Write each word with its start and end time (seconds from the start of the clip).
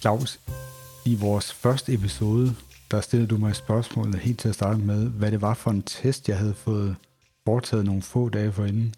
Claus, 0.00 0.40
i 1.04 1.14
vores 1.14 1.52
første 1.52 1.94
episode, 1.94 2.56
der 2.90 3.00
stillede 3.00 3.28
du 3.28 3.36
mig 3.36 3.56
spørgsmålet 3.56 4.20
helt 4.20 4.38
til 4.38 4.48
at 4.48 4.54
starte 4.54 4.78
med, 4.78 5.10
hvad 5.10 5.30
det 5.30 5.40
var 5.40 5.54
for 5.54 5.70
en 5.70 5.82
test, 5.82 6.28
jeg 6.28 6.38
havde 6.38 6.54
fået 6.54 6.96
foretaget 7.44 7.84
nogle 7.84 8.02
få 8.02 8.28
dage 8.28 8.52
forinden. 8.52 8.94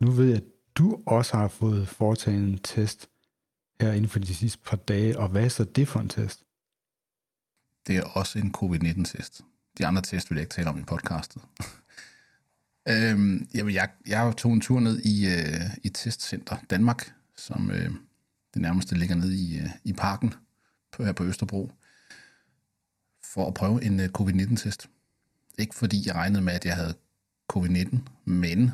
Nu 0.00 0.10
ved 0.10 0.26
jeg, 0.26 0.36
at 0.36 0.44
du 0.74 1.02
også 1.06 1.36
har 1.36 1.48
fået 1.48 1.88
foretaget 1.88 2.38
en 2.38 2.58
test 2.58 3.08
her 3.80 3.92
inden 3.92 4.08
for 4.08 4.18
de 4.18 4.34
sidste 4.34 4.58
par 4.66 4.76
dage, 4.76 5.18
og 5.18 5.28
hvad 5.28 5.44
er 5.44 5.48
så 5.48 5.64
det 5.64 5.88
for 5.88 6.00
en 6.00 6.08
test? 6.08 6.42
Det 7.86 7.96
er 7.96 8.04
også 8.04 8.38
en 8.38 8.52
covid-19-test. 8.52 9.40
De 9.78 9.86
andre 9.86 10.02
test 10.02 10.30
vil 10.30 10.36
jeg 10.36 10.42
ikke 10.42 10.54
tale 10.54 10.68
om 10.68 10.78
i 10.78 10.82
podcastet. 10.82 11.42
øhm, 12.88 13.48
jamen, 13.54 13.74
jeg, 13.74 13.88
jeg 14.06 14.34
tog 14.36 14.52
en 14.52 14.60
tur 14.60 14.80
ned 14.80 14.98
i, 14.98 15.26
øh, 15.26 15.76
i 15.82 15.88
Testcenter 15.88 16.56
Danmark, 16.70 17.12
som 17.36 17.70
øh, 17.70 17.90
det 18.54 18.62
nærmeste 18.62 18.94
ligger 18.94 19.14
ned 19.14 19.32
i, 19.32 19.58
øh, 19.58 19.70
i 19.84 19.92
parken 19.92 20.34
på, 20.92 21.04
her 21.04 21.12
på 21.12 21.24
Østerbro, 21.24 21.72
for 23.24 23.46
at 23.46 23.54
prøve 23.54 23.84
en 23.84 24.00
øh, 24.00 24.08
covid-19-test. 24.08 24.88
Ikke 25.58 25.74
fordi 25.74 26.02
jeg 26.06 26.14
regnede 26.14 26.42
med, 26.42 26.52
at 26.52 26.64
jeg 26.64 26.76
havde 26.76 26.94
covid-19, 27.52 27.98
men 28.24 28.70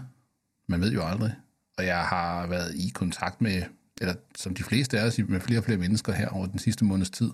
man 0.66 0.80
ved 0.80 0.92
jo 0.92 1.06
aldrig. 1.06 1.34
Og 1.78 1.86
jeg 1.86 2.04
har 2.04 2.46
været 2.46 2.74
i 2.74 2.88
kontakt 2.94 3.40
med, 3.40 3.62
eller 4.00 4.14
som 4.36 4.54
de 4.54 4.62
fleste 4.62 5.00
af 5.00 5.06
os, 5.06 5.18
med 5.18 5.40
flere 5.40 5.60
og 5.60 5.64
flere 5.64 5.78
mennesker 5.78 6.12
her 6.12 6.28
over 6.28 6.46
den 6.46 6.58
sidste 6.58 6.84
måneds 6.84 7.10
tid. 7.10 7.30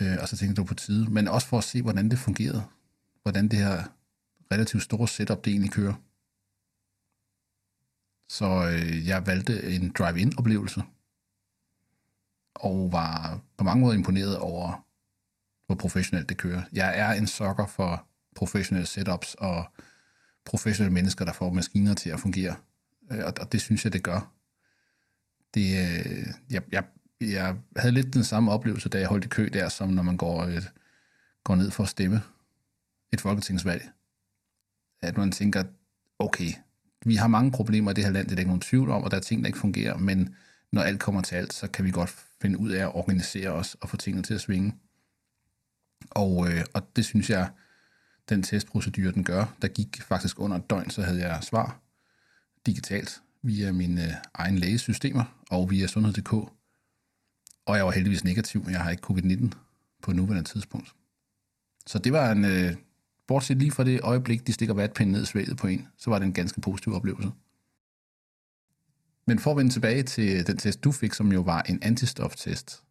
Øh, 0.00 0.16
og 0.20 0.28
så 0.28 0.36
tænkte 0.36 0.60
jeg, 0.60 0.66
på 0.66 0.74
tide. 0.74 1.10
Men 1.10 1.28
også 1.28 1.48
for 1.48 1.58
at 1.58 1.64
se, 1.64 1.82
hvordan 1.82 2.08
det 2.08 2.18
fungerede. 2.18 2.62
Hvordan 3.22 3.48
det 3.48 3.58
her 3.58 3.82
relativt 4.52 4.82
store 4.82 5.08
setup, 5.08 5.44
det 5.44 5.50
egentlig 5.50 5.70
kører. 5.70 5.94
Så 8.28 8.68
øh, 8.68 9.06
jeg 9.06 9.26
valgte 9.26 9.62
en 9.62 9.92
drive-in-oplevelse. 9.98 10.82
Og 12.54 12.92
var 12.92 13.40
på 13.56 13.64
mange 13.64 13.80
måder 13.80 13.94
imponeret 13.94 14.38
over, 14.38 14.86
hvor 15.66 15.74
professionelt 15.74 16.28
det 16.28 16.36
kører. 16.36 16.62
Jeg 16.72 16.98
er 16.98 17.12
en 17.12 17.26
sokker 17.26 17.66
for 17.66 18.06
professionelle 18.36 18.86
setups 18.86 19.34
og 19.34 19.64
professionelle 20.44 20.94
mennesker, 20.94 21.24
der 21.24 21.32
får 21.32 21.52
maskiner 21.52 21.94
til 21.94 22.10
at 22.10 22.20
fungere. 22.20 22.56
Øh, 23.12 23.24
og, 23.24 23.32
og 23.40 23.52
det 23.52 23.60
synes 23.60 23.84
jeg, 23.84 23.92
det 23.92 24.02
gør. 24.02 24.32
Det, 25.54 25.60
øh, 25.60 26.26
jeg, 26.50 26.62
jeg, 26.72 26.84
jeg 27.20 27.56
havde 27.76 27.94
lidt 27.94 28.14
den 28.14 28.24
samme 28.24 28.52
oplevelse, 28.52 28.88
da 28.88 28.98
jeg 28.98 29.08
holdt 29.08 29.24
i 29.24 29.28
kø 29.28 29.48
der, 29.52 29.68
som 29.68 29.88
når 29.88 30.02
man 30.02 30.16
går, 30.16 30.42
et, 30.42 30.70
går 31.44 31.54
ned 31.54 31.70
for 31.70 31.82
at 31.82 31.88
stemme 31.88 32.22
et 33.12 33.20
folketingsvalg. 33.20 33.90
At 35.02 35.16
man 35.16 35.32
tænker, 35.32 35.64
okay, 36.18 36.52
vi 37.04 37.14
har 37.14 37.28
mange 37.28 37.50
problemer 37.50 37.90
i 37.90 37.94
det 37.94 38.04
her 38.04 38.10
land, 38.10 38.26
det 38.26 38.32
er 38.32 38.36
der 38.36 38.40
ikke 38.40 38.50
nogen 38.50 38.60
tvivl 38.60 38.90
om, 38.90 39.02
og 39.02 39.10
der 39.10 39.16
er 39.16 39.20
ting, 39.20 39.42
der 39.42 39.46
ikke 39.46 39.58
fungerer, 39.58 39.96
men 39.96 40.34
når 40.72 40.82
alt 40.82 41.00
kommer 41.00 41.22
til 41.22 41.36
alt, 41.36 41.52
så 41.52 41.68
kan 41.68 41.84
vi 41.84 41.90
godt 41.90 42.14
finde 42.42 42.58
ud 42.58 42.70
af 42.70 42.82
at 42.82 42.94
organisere 42.94 43.50
os 43.50 43.76
og 43.80 43.88
få 43.88 43.96
tingene 43.96 44.22
til 44.22 44.34
at 44.34 44.40
svinge. 44.40 44.74
Og, 46.10 46.52
øh, 46.52 46.64
og 46.74 46.96
det 46.96 47.04
synes 47.04 47.30
jeg, 47.30 47.50
den 48.28 48.42
testprocedure, 48.42 49.12
den 49.12 49.24
gør, 49.24 49.56
der 49.62 49.68
gik 49.68 50.02
faktisk 50.02 50.40
under 50.40 50.56
et 50.56 50.70
døgn, 50.70 50.90
så 50.90 51.02
havde 51.02 51.28
jeg 51.28 51.44
svar 51.44 51.80
digitalt 52.66 53.22
via 53.42 53.72
mine 53.72 54.04
øh, 54.04 54.12
egen 54.34 54.58
lægesystemer 54.58 55.24
og 55.50 55.70
via 55.70 55.86
sundhed.dk. 55.86 56.32
Og 57.66 57.76
jeg 57.76 57.86
var 57.86 57.90
heldigvis 57.90 58.24
negativ, 58.24 58.66
jeg 58.70 58.80
har 58.80 58.90
ikke 58.90 59.06
covid-19 59.10 59.50
på 60.02 60.12
nuværende 60.12 60.48
tidspunkt. 60.48 60.94
Så 61.86 61.98
det 61.98 62.12
var 62.12 62.32
en, 62.32 62.44
øh, 62.44 62.74
bortset 63.28 63.58
lige 63.58 63.70
fra 63.70 63.84
det 63.84 64.00
øjeblik, 64.00 64.46
de 64.46 64.52
stikker 64.52 64.74
vatpinden 64.74 65.12
ned 65.12 65.22
i 65.22 65.26
svæget 65.26 65.56
på 65.56 65.66
en, 65.66 65.88
så 65.98 66.10
var 66.10 66.18
det 66.18 66.26
en 66.26 66.32
ganske 66.32 66.60
positiv 66.60 66.92
oplevelse. 66.92 67.30
Men 69.26 69.38
for 69.38 69.50
at 69.50 69.56
vende 69.56 69.72
tilbage 69.72 70.02
til 70.02 70.46
den 70.46 70.56
test, 70.56 70.84
du 70.84 70.92
fik, 70.92 71.12
som 71.12 71.32
jo 71.32 71.40
var 71.40 71.62
en 71.62 71.78
antistoftest. 71.82 72.82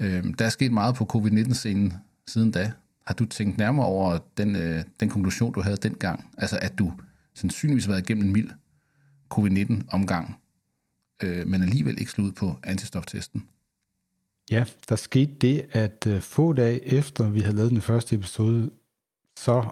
Øh, 0.00 0.24
der 0.38 0.44
er 0.44 0.48
sket 0.48 0.72
meget 0.72 0.94
på 0.94 1.04
covid-19-scenen 1.04 1.94
siden 2.26 2.50
da. 2.50 2.72
Har 3.06 3.14
du 3.14 3.24
tænkt 3.24 3.58
nærmere 3.58 3.86
over 3.86 4.18
den, 4.36 4.56
øh, 4.56 4.84
den 5.00 5.08
konklusion, 5.08 5.52
du 5.52 5.60
havde 5.60 5.76
dengang? 5.76 6.30
Altså, 6.38 6.58
at 6.62 6.78
du 6.78 6.92
sandsynligvis 7.34 7.84
har 7.84 7.92
været 7.92 8.10
igennem 8.10 8.26
en 8.26 8.32
mild 8.32 8.50
covid-19-omgang, 9.30 10.36
øh, 11.22 11.46
men 11.46 11.62
alligevel 11.62 12.00
ikke 12.00 12.10
slået 12.10 12.34
på 12.34 12.58
antistoftesten? 12.62 13.48
Ja, 14.50 14.64
der 14.88 14.96
skete 14.96 15.32
det, 15.40 15.66
at 15.72 16.06
øh, 16.06 16.20
få 16.20 16.52
dage 16.52 16.84
efter 16.84 17.28
vi 17.30 17.40
havde 17.40 17.56
lavet 17.56 17.70
den 17.70 17.80
første 17.80 18.16
episode, 18.16 18.70
så 19.38 19.68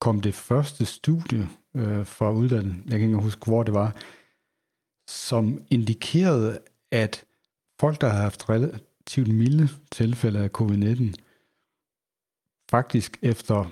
kom 0.00 0.20
det 0.20 0.34
første 0.34 0.86
studie 0.86 1.48
øh, 1.74 2.06
fra 2.06 2.32
udlandet, 2.32 2.76
jeg 2.84 2.98
kan 2.98 3.08
ikke 3.08 3.22
huske, 3.22 3.46
hvor 3.46 3.62
det 3.62 3.74
var, 3.74 3.96
som 5.08 5.62
indikerede, 5.70 6.58
at 6.90 7.24
folk, 7.80 8.00
der 8.00 8.08
har 8.08 8.22
haft 8.22 8.48
relativt 8.48 9.28
milde 9.28 9.68
tilfælde 9.92 10.38
af 10.38 10.50
covid-19, 10.60 11.14
faktisk 12.70 13.18
efter 13.22 13.70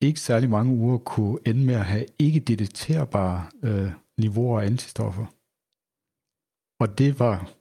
ikke 0.00 0.20
særlig 0.20 0.50
mange 0.50 0.74
uger 0.74 0.98
kunne 0.98 1.38
ende 1.46 1.64
med 1.64 1.74
at 1.74 1.84
have 1.84 2.06
ikke 2.18 2.40
detekterbare 2.40 3.46
øh, 3.62 3.90
niveauer 4.18 4.60
af 4.60 4.66
antistoffer. 4.66 5.26
Og 6.80 6.98
det 6.98 7.18
var 7.18 7.56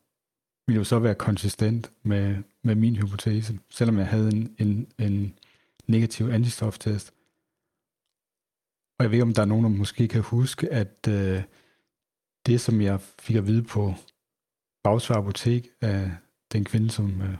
ville 0.68 0.78
jo 0.78 0.84
så 0.84 1.00
være 1.00 1.16
konsistent 1.16 1.92
med, 2.04 2.44
med 2.64 2.76
min 2.76 2.96
hypotese, 2.96 3.60
selvom 3.70 3.98
jeg 3.98 4.08
havde 4.08 4.36
en, 4.36 4.56
en, 4.60 4.88
en 5.00 5.40
negativ 5.88 6.30
antistoftest. 6.30 7.14
Og 9.00 9.04
jeg 9.04 9.12
ved 9.12 9.22
om 9.22 9.34
der 9.34 9.42
er 9.42 9.46
nogen, 9.46 9.64
der 9.64 9.70
måske 9.70 10.08
kan 10.08 10.22
huske, 10.22 10.74
at 10.74 11.08
øh, 11.10 11.44
det, 12.46 12.62
som 12.62 12.82
jeg 12.82 13.02
fik 13.02 13.36
at 13.36 13.48
vide 13.48 13.64
på 13.64 13.94
Bagsvar 14.84 15.16
Apotek 15.16 15.68
af 15.82 16.12
den 16.52 16.66
kvinde, 16.66 16.92
som 16.92 17.22
øh, 17.22 17.38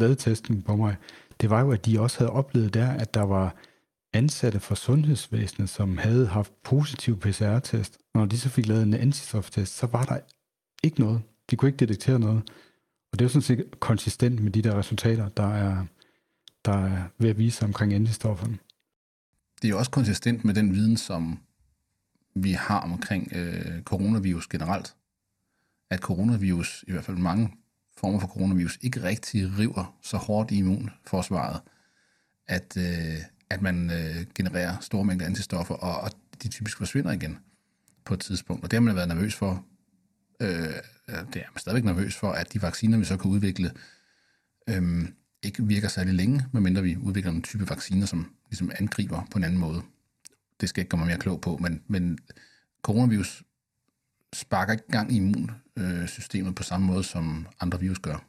lavede 0.00 0.16
testen 0.16 0.62
på 0.62 0.76
mig, 0.76 0.96
det 1.40 1.50
var 1.50 1.60
jo, 1.60 1.72
at 1.72 1.86
de 1.86 2.00
også 2.00 2.18
havde 2.18 2.32
oplevet 2.32 2.74
der, 2.74 2.90
at 2.90 3.14
der 3.14 3.22
var 3.22 3.56
ansatte 4.12 4.60
fra 4.60 4.74
sundhedsvæsenet, 4.74 5.68
som 5.70 5.98
havde 5.98 6.26
haft 6.26 6.52
positiv 6.62 7.20
PCR-test. 7.20 7.98
Og 8.14 8.20
når 8.20 8.26
de 8.26 8.38
så 8.38 8.48
fik 8.48 8.66
lavet 8.66 8.82
en 8.82 8.94
antistoftest, 8.94 9.76
så 9.76 9.86
var 9.86 10.04
der 10.04 10.18
ikke 10.82 11.00
noget. 11.00 11.22
De 11.50 11.56
kunne 11.56 11.68
ikke 11.68 11.86
detektere 11.86 12.18
noget. 12.18 12.42
Og 13.12 13.18
det 13.18 13.20
er 13.20 13.24
jo 13.24 13.28
sådan 13.28 13.42
set 13.42 13.80
konsistent 13.80 14.40
med 14.40 14.52
de 14.52 14.62
der 14.62 14.78
resultater, 14.78 15.28
der 15.28 15.54
er, 15.54 15.86
der 16.64 16.72
er 16.72 17.02
ved 17.18 17.30
at 17.30 17.38
vise 17.38 17.56
sig 17.56 17.66
omkring 17.66 17.94
antistofferne. 17.94 18.58
Det 19.64 19.68
er 19.68 19.72
jo 19.72 19.78
også 19.78 19.90
konsistent 19.90 20.44
med 20.44 20.54
den 20.54 20.74
viden, 20.74 20.96
som 20.96 21.38
vi 22.34 22.52
har 22.52 22.80
omkring 22.80 23.32
øh, 23.34 23.82
coronavirus 23.82 24.46
generelt. 24.46 24.94
At 25.90 26.00
coronavirus, 26.00 26.84
i 26.88 26.92
hvert 26.92 27.04
fald 27.04 27.16
mange 27.16 27.54
former 27.96 28.18
for 28.18 28.26
coronavirus, 28.26 28.78
ikke 28.82 29.02
rigtig 29.02 29.58
river 29.58 29.98
så 30.02 30.16
hårdt 30.16 30.50
i 30.50 30.56
immunforsvaret, 30.56 31.60
at, 32.46 32.76
øh, 32.76 33.18
at 33.50 33.62
man 33.62 33.90
øh, 33.90 34.26
genererer 34.34 34.80
store 34.80 35.04
mængder 35.04 35.26
antistoffer, 35.26 35.74
og, 35.74 36.00
og 36.00 36.10
de 36.42 36.48
typisk 36.48 36.78
forsvinder 36.78 37.12
igen 37.12 37.38
på 38.04 38.14
et 38.14 38.20
tidspunkt. 38.20 38.64
Og 38.64 38.70
det 38.70 38.76
har 38.76 38.80
man 38.82 38.96
været 38.96 39.08
nervøs 39.08 39.34
for. 39.34 39.66
Øh, 40.40 40.48
det 41.08 41.36
er 41.36 41.50
man 41.52 41.58
stadigvæk 41.58 41.84
nervøs 41.84 42.16
for, 42.16 42.32
at 42.32 42.52
de 42.52 42.62
vacciner, 42.62 42.98
vi 42.98 43.04
så 43.04 43.16
kan 43.16 43.30
udvikle, 43.30 43.72
øh, 44.68 45.08
ikke 45.44 45.66
virker 45.66 45.88
særlig 45.88 46.14
længe, 46.14 46.46
medmindre 46.52 46.82
vi 46.82 46.96
udvikler 46.96 47.32
en 47.32 47.42
type 47.42 47.70
vacciner, 47.70 48.06
som 48.06 48.34
ligesom 48.50 48.70
angriber 48.78 49.26
på 49.30 49.38
en 49.38 49.44
anden 49.44 49.60
måde. 49.60 49.82
Det 50.60 50.68
skal 50.68 50.80
ikke 50.80 50.90
komme 50.90 51.06
mere 51.06 51.18
klog 51.18 51.40
på, 51.40 51.56
men, 51.56 51.82
men 51.86 52.18
coronavirus 52.82 53.42
sparker 54.32 54.72
ikke 54.72 54.88
gang 54.88 55.12
i 55.12 55.16
immunsystemet 55.16 56.54
på 56.54 56.62
samme 56.62 56.86
måde, 56.86 57.04
som 57.04 57.46
andre 57.60 57.80
virus 57.80 57.98
gør. 57.98 58.24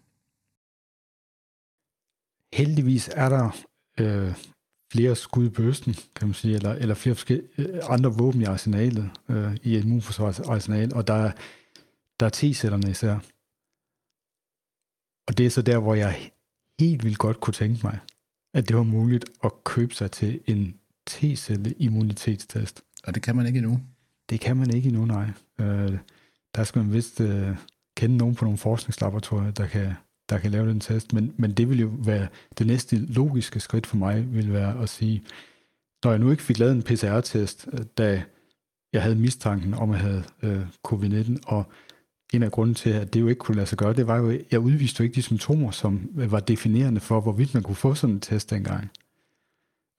Heldigvis 2.56 3.10
er 3.14 3.30
der 3.30 3.66
øh, 4.00 4.36
flere 4.92 5.16
skud 5.16 5.46
i 5.46 5.50
bøsten, 5.50 5.94
kan 6.16 6.28
man 6.28 6.34
sige, 6.34 6.56
eller, 6.56 6.74
eller 6.74 6.96
flere 6.96 7.42
øh, 7.58 7.80
andre 7.90 8.14
våben 8.14 8.42
i 8.42 8.46
arsenalet, 8.46 9.12
øh, 9.30 9.58
i 9.64 9.78
immunforsvarsarsenal, 9.78 10.94
og 10.94 11.08
der, 11.08 11.32
der 12.20 12.26
er 12.26 12.30
T-cellerne 12.30 12.90
især. 12.90 13.20
Og 15.28 15.38
det 15.38 15.46
er 15.46 15.50
så 15.50 15.62
der, 15.62 15.80
hvor 15.80 15.96
jeg 15.96 16.32
helt 16.80 17.04
vildt 17.04 17.18
godt 17.18 17.40
kunne 17.40 17.54
tænke 17.54 17.80
mig, 17.84 18.00
at 18.54 18.68
det 18.68 18.76
var 18.76 18.84
muligt 18.84 19.26
at 19.44 19.52
købe 19.64 19.94
sig 19.94 20.12
til 20.12 20.42
en 20.48 20.76
T-celle 21.10 21.74
immunitetstest. 21.78 22.82
Og 23.04 23.16
det 23.16 23.24
kan 23.24 23.36
man 23.36 23.46
ikke 23.46 23.58
endnu? 23.58 23.80
Det 24.30 24.40
kan 24.40 24.58
man 24.58 24.74
ikke 24.76 24.88
endnu, 24.90 25.06
nej. 25.06 25.30
Øh, 25.60 25.98
der 26.56 26.64
skal 26.64 26.82
man 26.82 26.94
vist 26.94 27.22
øh, 27.22 27.58
kende 27.98 28.18
nogen 28.18 28.36
på 28.36 28.46
nogle 28.46 28.58
forskningslaboratorier, 28.58 29.52
der 29.52 29.68
kan, 29.68 29.94
der 30.30 30.38
kan 30.38 30.52
lave 30.52 30.70
den 30.70 30.80
test, 30.80 31.14
men, 31.14 31.34
men 31.38 31.54
det 31.54 31.70
vil 31.70 31.80
jo 31.80 31.92
være 31.98 32.28
det 32.58 32.68
næste 32.68 32.98
logiske 32.98 33.60
skridt 33.60 33.88
for 33.88 33.98
mig, 33.98 34.34
vil 34.34 34.54
være 34.54 34.82
at 34.82 34.90
sige, 34.90 35.24
når 36.04 36.12
jeg 36.12 36.20
nu 36.20 36.32
ikke 36.32 36.44
fik 36.44 36.60
lavet 36.60 36.76
en 36.76 36.84
PCR-test, 36.84 37.68
øh, 37.74 37.80
da 37.98 38.24
jeg 38.94 39.04
havde 39.04 39.16
mistanken 39.16 39.74
om, 39.74 39.92
at 39.92 39.98
jeg 39.98 40.06
havde 40.06 40.24
øh, 40.42 40.62
covid-19, 40.88 41.38
og 41.48 41.66
en 42.36 42.44
af 42.44 42.52
grunden 42.52 42.76
til, 42.76 42.90
at 42.90 43.14
det 43.14 43.22
jo 43.22 43.28
ikke 43.28 43.40
kunne 43.40 43.56
lade 43.56 43.68
sig 43.68 43.78
gøre, 43.78 43.94
det 43.94 44.08
var 44.08 44.18
jo, 44.18 44.30
at 44.30 44.42
jeg 44.52 44.60
udviste 44.60 45.02
jo 45.02 45.04
ikke 45.04 45.16
de 45.16 45.22
symptomer, 45.22 45.72
som 45.72 46.10
var 46.14 46.40
definerende 46.40 47.02
for, 47.02 47.22
hvorvidt 47.22 47.54
man 47.54 47.64
kunne 47.64 47.76
få 47.76 47.96
sådan 47.96 48.16
en 48.16 48.22
test 48.22 48.50
dengang. 48.50 48.90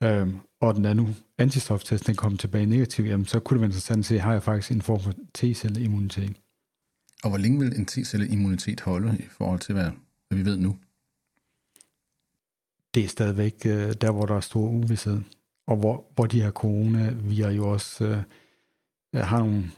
Øhm, 0.02 0.40
og 0.60 0.74
den 0.74 0.96
nu 0.96 1.08
antistoftest, 1.38 2.06
den 2.06 2.14
kom 2.14 2.36
tilbage 2.36 2.66
negativ, 2.66 3.04
jamen 3.04 3.26
så 3.26 3.40
kunne 3.40 3.54
det 3.54 3.60
være 3.60 3.68
interessant 3.68 3.98
at 3.98 4.04
se, 4.04 4.18
har 4.18 4.32
jeg 4.32 4.42
faktisk 4.42 4.72
en 4.72 4.82
form 4.82 5.00
for 5.00 5.12
T-celleimmunitet. 5.38 6.34
Og 7.24 7.30
hvor 7.30 7.38
længe 7.38 7.58
vil 7.58 7.78
en 7.78 7.86
T-celle-immunitet 7.86 8.80
holde 8.80 9.16
i 9.18 9.26
forhold 9.30 9.60
til, 9.60 9.72
hvad, 9.74 9.90
hvad 10.28 10.38
vi 10.38 10.44
ved 10.44 10.56
nu? 10.56 10.78
Det 12.94 13.04
er 13.04 13.08
stadigvæk 13.08 13.66
øh, 13.66 13.92
der, 14.00 14.10
hvor 14.10 14.26
der 14.26 14.34
er 14.34 14.40
stor 14.40 14.68
uvidshed, 14.68 15.20
og 15.66 15.76
hvor, 15.76 16.04
hvor 16.14 16.26
de 16.26 16.42
her 16.42 16.50
coronavirer 16.50 17.50
jo 17.50 17.68
også 17.68 18.04
øh, 18.04 19.20
har 19.20 19.38
nogle, 19.38 19.70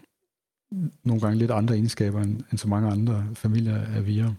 nogle 1.04 1.20
gange 1.20 1.38
lidt 1.38 1.50
andre 1.50 1.74
egenskaber 1.74 2.22
end, 2.22 2.40
end 2.50 2.58
så 2.58 2.68
mange 2.68 2.90
andre 2.90 3.34
familier 3.34 3.84
af 3.96 4.06
virer. 4.06 4.34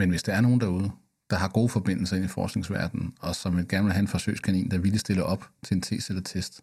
Men 0.00 0.10
hvis 0.10 0.22
der 0.22 0.34
er 0.34 0.40
nogen 0.40 0.60
derude, 0.60 0.90
der 1.30 1.36
har 1.36 1.48
gode 1.48 1.68
forbindelser 1.68 2.16
ind 2.16 2.24
i 2.24 2.28
forskningsverdenen, 2.28 3.16
og 3.20 3.34
som 3.34 3.66
gerne 3.66 3.84
vil 3.84 3.92
have 3.92 4.00
en 4.00 4.08
forsøgskanin, 4.08 4.70
der 4.70 4.78
ville 4.78 4.98
stille 4.98 5.24
op 5.24 5.50
til 5.64 5.74
en 5.74 5.82
T-celletest, 5.82 6.60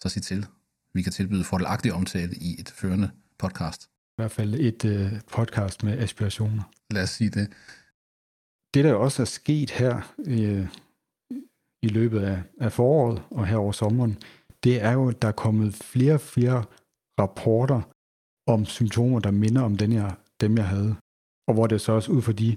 så 0.00 0.08
sig 0.08 0.22
til. 0.22 0.46
Vi 0.94 1.02
kan 1.02 1.12
tilbyde 1.12 1.44
fordelagtig 1.44 1.92
omtale 1.92 2.34
i 2.36 2.60
et 2.60 2.70
førende 2.70 3.10
podcast. 3.38 3.84
I 3.84 4.16
hvert 4.16 4.30
fald 4.30 4.54
et 4.54 4.84
øh, 4.84 5.20
podcast 5.32 5.82
med 5.82 5.98
aspirationer. 5.98 6.62
Lad 6.90 7.02
os 7.02 7.10
sige 7.10 7.30
det. 7.30 7.52
Det, 8.74 8.84
der 8.84 8.94
også 8.94 9.22
er 9.22 9.26
sket 9.26 9.70
her 9.70 10.14
øh, 10.26 10.66
i 11.82 11.88
løbet 11.88 12.20
af, 12.20 12.42
af 12.60 12.72
foråret 12.72 13.22
og 13.30 13.46
her 13.46 13.56
over 13.56 13.72
sommeren, 13.72 14.18
det 14.64 14.82
er 14.82 14.92
jo, 14.92 15.08
at 15.08 15.22
der 15.22 15.28
er 15.28 15.32
kommet 15.32 15.74
flere 15.74 16.14
og 16.14 16.20
flere 16.20 16.64
rapporter 17.18 17.80
om 18.46 18.64
symptomer, 18.64 19.20
der 19.20 19.30
minder 19.30 19.62
om 19.62 19.76
den 19.76 19.92
jeg, 19.92 20.14
dem, 20.40 20.56
jeg 20.56 20.68
havde. 20.68 20.96
Og 21.48 21.54
hvor 21.54 21.66
det 21.66 21.80
så 21.80 21.92
også 21.92 22.12
ud 22.12 22.22
fra 22.22 22.32
de 22.32 22.56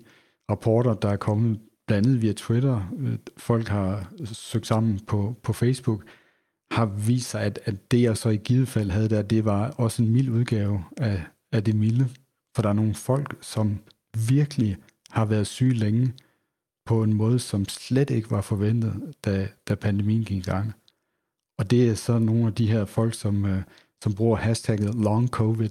rapporter, 0.52 0.94
der 0.94 1.10
er 1.10 1.18
kommet 1.18 1.60
blandt 1.88 2.08
andet 2.08 2.22
via 2.22 2.34
Twitter, 2.34 2.94
øh, 2.98 3.18
folk 3.38 3.68
har 3.68 4.13
søgt 4.25 4.68
sammen 4.68 5.00
på, 5.00 5.36
på 5.44 5.54
Facebook, 5.54 6.04
har 6.72 6.86
vist 6.86 7.30
sig, 7.30 7.42
at, 7.42 7.60
at 7.66 7.92
det 7.92 8.02
jeg 8.02 8.18
så 8.18 8.30
i 8.30 8.38
givet 8.38 8.68
fald 8.68 8.90
havde 8.90 9.10
der, 9.10 9.22
det 9.22 9.46
var 9.46 9.72
også 9.72 10.04
en 10.04 10.10
mild 10.10 10.30
udgave 10.30 10.84
af, 10.98 11.24
af 11.52 11.64
det 11.64 11.75
milde. 11.75 12.10
For 12.56 12.62
der 12.62 12.69
er 12.69 12.74
nogle 12.74 12.94
folk, 12.94 13.38
som 13.42 13.80
virkelig 14.28 14.78
har 15.10 15.25
været 15.25 15.48
syge 15.48 15.74
længe, 15.74 16.14
på 16.86 17.04
en 17.04 17.14
måde, 17.14 17.40
som 17.40 17.66
slet 17.66 18.10
ikke 18.10 18.31
var 18.31 18.42
forventet, 18.42 19.14
da, 19.25 19.48
da 19.68 19.75
pandemien 19.75 20.24
gik 20.24 20.38
i 20.38 20.50
gang. 20.50 20.74
Og 21.57 21.72
det 21.72 21.90
er 21.90 21.96
så 21.96 22.19
nogle 22.19 22.48
af 22.48 22.54
de 22.54 22.72
her 22.72 22.86
folk, 22.86 23.14
som, 23.14 23.46
øh, 23.46 23.64
som 24.03 24.13
bruger 24.15 24.38
hashtagget 24.38 24.95
long 24.95 25.27
covid. 25.27 25.69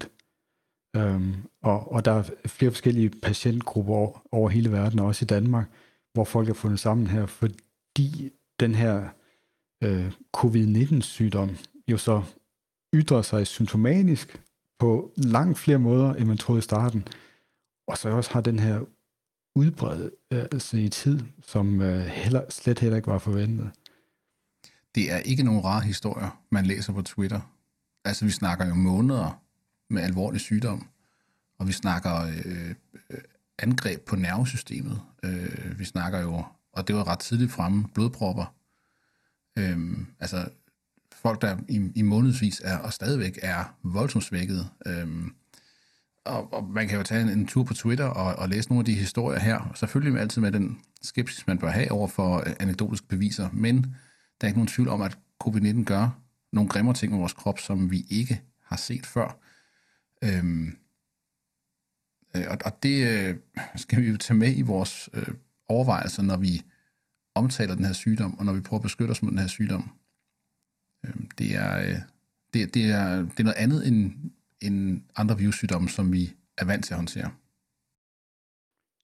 Øhm, 0.96 1.34
og, 1.62 1.92
og 1.92 2.04
der 2.04 2.12
er 2.12 2.22
flere 2.46 2.70
forskellige 2.70 3.10
patientgrupper 3.10 3.94
over, 3.94 4.26
over 4.32 4.48
hele 4.50 4.72
verden, 4.72 4.98
og 4.98 5.06
også 5.06 5.24
i 5.24 5.26
Danmark, 5.26 5.70
hvor 6.12 6.24
folk 6.24 6.48
er 6.48 6.54
fundet 6.54 6.80
sammen 6.80 7.06
her, 7.06 7.26
fordi 7.26 8.30
den 8.60 8.74
her 8.74 9.08
øh, 9.84 10.12
covid-19-sygdom 10.36 11.50
jo 11.88 11.96
så 11.98 12.22
ytrer 12.94 13.22
sig 13.22 13.46
symptomatisk 13.46 14.42
på 14.78 15.12
langt 15.16 15.58
flere 15.58 15.78
måder, 15.78 16.14
end 16.14 16.28
man 16.28 16.38
troede 16.38 16.58
i 16.58 16.62
starten, 16.62 17.08
og 17.88 17.98
så 17.98 18.08
også 18.08 18.32
har 18.32 18.40
den 18.40 18.58
her 18.58 18.80
udbredelse 19.56 20.82
i 20.82 20.88
tid, 20.88 21.20
som 21.42 21.80
øh, 21.80 22.00
heller, 22.00 22.42
slet 22.48 22.78
heller 22.78 22.96
ikke 22.96 23.08
var 23.08 23.18
forventet. 23.18 23.70
Det 24.94 25.12
er 25.12 25.18
ikke 25.18 25.42
nogen 25.42 25.64
rare 25.64 25.80
historier, 25.80 26.42
man 26.50 26.66
læser 26.66 26.92
på 26.92 27.02
Twitter. 27.02 27.40
Altså, 28.04 28.24
vi 28.24 28.30
snakker 28.30 28.66
jo 28.66 28.74
måneder 28.74 29.42
med 29.90 30.02
alvorlig 30.02 30.40
sygdom, 30.40 30.88
og 31.58 31.66
vi 31.66 31.72
snakker 31.72 32.16
øh, 32.16 32.74
øh, 33.10 33.18
angreb 33.58 34.00
på 34.00 34.16
nervesystemet. 34.16 35.00
Øh, 35.22 35.78
vi 35.78 35.84
snakker 35.84 36.20
jo, 36.20 36.44
og 36.72 36.88
det 36.88 36.96
var 36.96 37.08
ret 37.08 37.18
tidligt 37.18 37.52
fremme, 37.52 37.88
blodpropper. 37.94 38.54
Øh, 39.58 39.78
altså, 40.20 40.48
folk, 41.12 41.42
der 41.42 41.56
i, 41.68 41.90
i 41.94 42.02
månedsvis 42.02 42.60
er, 42.64 42.78
og 42.78 42.92
stadigvæk 42.92 43.38
er 43.42 43.76
voldsomt 43.82 44.24
svækket. 44.24 44.68
Øh, 44.86 45.08
og, 46.24 46.52
og 46.52 46.64
man 46.64 46.88
kan 46.88 46.96
jo 46.96 47.02
tage 47.02 47.22
en, 47.22 47.28
en 47.28 47.46
tur 47.46 47.64
på 47.64 47.74
Twitter 47.74 48.04
og, 48.04 48.36
og 48.36 48.48
læse 48.48 48.68
nogle 48.68 48.80
af 48.80 48.84
de 48.84 48.94
historier 48.94 49.40
her. 49.40 49.72
Selvfølgelig 49.74 50.20
altid 50.20 50.42
med 50.42 50.52
den 50.52 50.80
skepsis, 51.02 51.46
man 51.46 51.58
bør 51.58 51.70
have 51.70 51.92
over 51.92 52.08
for 52.08 52.36
øh, 52.36 52.52
anekdotiske 52.60 53.06
beviser, 53.08 53.48
men 53.52 53.82
der 54.40 54.46
er 54.46 54.46
ikke 54.46 54.58
nogen 54.58 54.68
tvivl 54.68 54.88
om, 54.88 55.02
at 55.02 55.18
covid-19 55.44 55.84
gør 55.84 56.20
nogle 56.52 56.70
grimmere 56.70 56.94
ting 56.94 57.12
med 57.12 57.18
vores 57.18 57.32
krop, 57.32 57.58
som 57.58 57.90
vi 57.90 58.06
ikke 58.10 58.42
har 58.62 58.76
set 58.76 59.06
før. 59.06 59.38
Øhm, 60.24 60.78
øh, 62.36 62.44
og, 62.50 62.58
og 62.64 62.82
det 62.82 63.08
øh, 63.08 63.36
skal 63.76 64.02
vi 64.02 64.08
jo 64.08 64.16
tage 64.16 64.38
med 64.38 64.56
i 64.56 64.62
vores 64.62 65.08
øh, 65.12 65.34
overvejelser, 65.68 66.22
når 66.22 66.36
vi 66.36 66.62
omtaler 67.34 67.74
den 67.74 67.84
her 67.84 67.92
sygdom, 67.92 68.38
og 68.38 68.44
når 68.44 68.52
vi 68.52 68.60
prøver 68.60 68.78
at 68.78 68.82
beskytte 68.82 69.10
os 69.10 69.22
mod 69.22 69.30
den 69.30 69.38
her 69.38 69.46
sygdom. 69.46 69.90
Øhm, 71.06 71.30
det, 71.38 71.56
er, 71.56 71.78
øh, 71.78 71.98
det, 72.54 72.74
det, 72.74 72.84
er, 72.84 73.16
det 73.16 73.40
er 73.40 73.44
noget 73.44 73.56
andet 73.56 73.88
end, 73.88 74.12
end 74.60 75.02
andre 75.16 75.38
virussygdomme, 75.38 75.88
som 75.88 76.12
vi 76.12 76.36
er 76.58 76.64
vant 76.64 76.84
til 76.84 76.94
at 76.94 76.98
håndtere. 76.98 77.30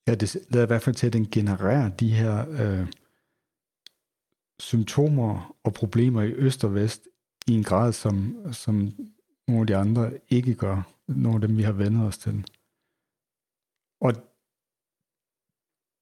Ja, 0.06 0.14
det 0.14 0.36
lader 0.48 0.66
i 0.66 0.66
hvert 0.66 0.82
fald 0.82 0.96
til, 0.96 1.06
at 1.06 1.12
den 1.12 1.30
genererer 1.30 1.88
de 1.88 2.12
her 2.12 2.48
øh, 2.48 2.86
symptomer 4.58 5.56
og 5.64 5.74
problemer 5.74 6.22
i 6.22 6.32
øst 6.32 6.64
og 6.64 6.74
vest 6.74 7.08
i 7.48 7.52
en 7.52 7.62
grad, 7.62 7.92
som, 7.92 8.36
som 8.52 8.92
nogle 9.48 9.60
af 9.60 9.66
de 9.66 9.76
andre 9.76 10.12
ikke 10.28 10.54
gør. 10.54 10.82
Nogle 11.08 11.34
af 11.34 11.48
dem, 11.48 11.56
vi 11.56 11.62
har 11.62 11.72
vendet 11.72 12.06
os 12.06 12.18
til. 12.18 12.46
Og 14.00 14.12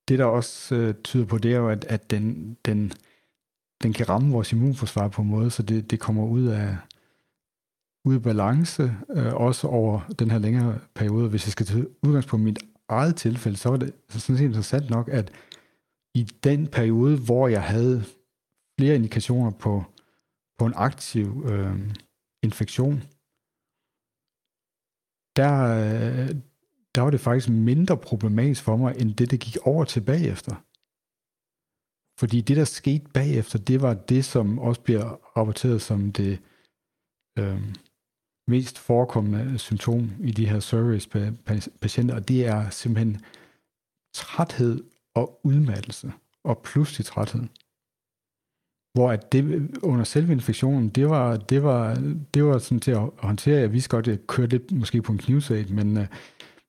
det, 0.08 0.19
der 0.19 0.25
også 0.25 0.75
øh, 0.75 0.94
tyder 0.94 1.26
på, 1.26 1.38
det 1.38 1.52
er 1.52 1.56
jo, 1.56 1.69
at, 1.69 1.85
at 1.85 2.11
den, 2.11 2.56
den, 2.64 2.93
den 3.82 3.93
kan 3.93 4.08
ramme 4.08 4.32
vores 4.32 4.52
immunforsvar 4.52 5.08
på 5.08 5.23
en 5.23 5.29
måde, 5.29 5.50
så 5.50 5.62
det, 5.62 5.91
det 5.91 6.00
kommer 6.00 6.26
ud 6.26 6.46
af, 6.46 6.76
ud 8.05 8.14
af 8.14 8.23
balance, 8.23 8.82
øh, 9.11 9.35
også 9.35 9.69
over 9.69 10.00
den 10.19 10.31
her 10.31 10.38
længere 10.38 10.79
periode. 10.94 11.29
Hvis 11.29 11.46
jeg 11.46 11.52
skal 11.52 11.67
tage 11.67 11.87
udgangspunkt 12.02 12.43
på 12.43 12.44
mit 12.44 12.58
eget 12.88 13.17
tilfælde, 13.17 13.56
så 13.56 13.69
var 13.69 13.76
det 13.76 13.93
sådan 14.08 14.37
set 14.37 14.44
interessant 14.44 14.91
nok, 14.91 15.08
at 15.08 15.32
i 16.14 16.23
den 16.23 16.67
periode, 16.67 17.17
hvor 17.17 17.49
jeg 17.49 17.62
havde 17.62 18.05
flere 18.79 18.94
indikationer 18.94 19.50
på, 19.50 19.85
på 20.59 20.67
en 20.67 20.75
aktiv 20.77 21.45
øh, 21.51 21.95
infektion, 22.43 22.97
der, 25.37 25.55
øh, 25.81 26.31
der 26.95 27.01
var 27.03 27.11
det 27.11 27.21
faktisk 27.21 27.49
mindre 27.49 27.97
problematisk 27.97 28.62
for 28.62 28.77
mig, 28.77 28.95
end 29.01 29.15
det, 29.15 29.31
det 29.31 29.41
gik 29.41 29.56
over 29.62 29.85
til 29.85 30.01
bagefter. 30.01 30.55
Fordi 32.21 32.41
det, 32.41 32.56
der 32.56 32.65
skete 32.65 33.05
bagefter, 33.15 33.59
det 33.59 33.83
var 33.83 33.95
det, 33.95 34.25
som 34.25 34.59
også 34.59 34.81
bliver 34.81 35.37
rapporteret 35.37 35.83
som 35.83 36.12
det 36.12 36.43
øh, 37.39 37.62
mest 38.49 38.79
forekommende 38.79 39.59
symptom 39.59 40.11
i 40.21 40.31
de 40.31 40.49
her 40.49 40.61
surveys 40.61 41.06
på 41.06 41.19
patienter, 41.81 42.15
og 42.15 42.29
det 42.29 42.46
er 42.46 42.70
simpelthen 42.70 43.25
træthed 44.15 44.84
og 45.15 45.41
udmattelse, 45.44 46.13
og 46.44 46.63
pludselig 46.63 47.06
træthed. 47.06 47.43
Hvor 48.94 49.10
at 49.10 49.32
det 49.32 49.70
under 49.82 50.05
selve 50.05 50.32
infektionen, 50.32 50.89
det 50.89 51.08
var, 51.08 51.36
det 51.36 51.63
var, 51.63 52.03
det 52.34 52.44
var 52.44 52.58
sådan 52.58 52.81
til 52.81 52.91
at 52.91 53.10
håndtere. 53.19 53.60
Jeg 53.60 53.72
vidste 53.72 53.89
godt, 53.91 54.08
at 54.08 54.10
jeg 54.10 54.27
kørte 54.27 54.51
lidt 54.51 54.72
måske 54.72 55.03
på 55.03 55.13
en 55.13 55.19
knivsæt, 55.19 55.70
men, 55.70 55.96
øh, 55.96 56.06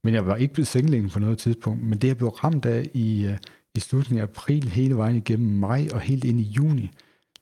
men 0.04 0.14
jeg 0.14 0.26
var 0.26 0.36
ikke 0.36 0.54
blevet 0.54 0.68
sengelægen 0.68 1.10
på 1.10 1.20
noget 1.20 1.38
tidspunkt. 1.38 1.84
Men 1.84 2.00
det, 2.00 2.08
jeg 2.08 2.18
blev 2.18 2.30
ramt 2.30 2.66
af 2.66 2.90
i, 2.94 3.26
øh, 3.26 3.38
i 3.76 3.80
slutningen 3.80 4.22
af 4.22 4.28
april, 4.28 4.70
hele 4.70 4.98
vejen 4.98 5.16
igennem 5.16 5.60
maj 5.60 5.88
og 5.94 6.02
helt 6.02 6.24
ind 6.24 6.40
i 6.40 6.44
juni, 6.44 6.92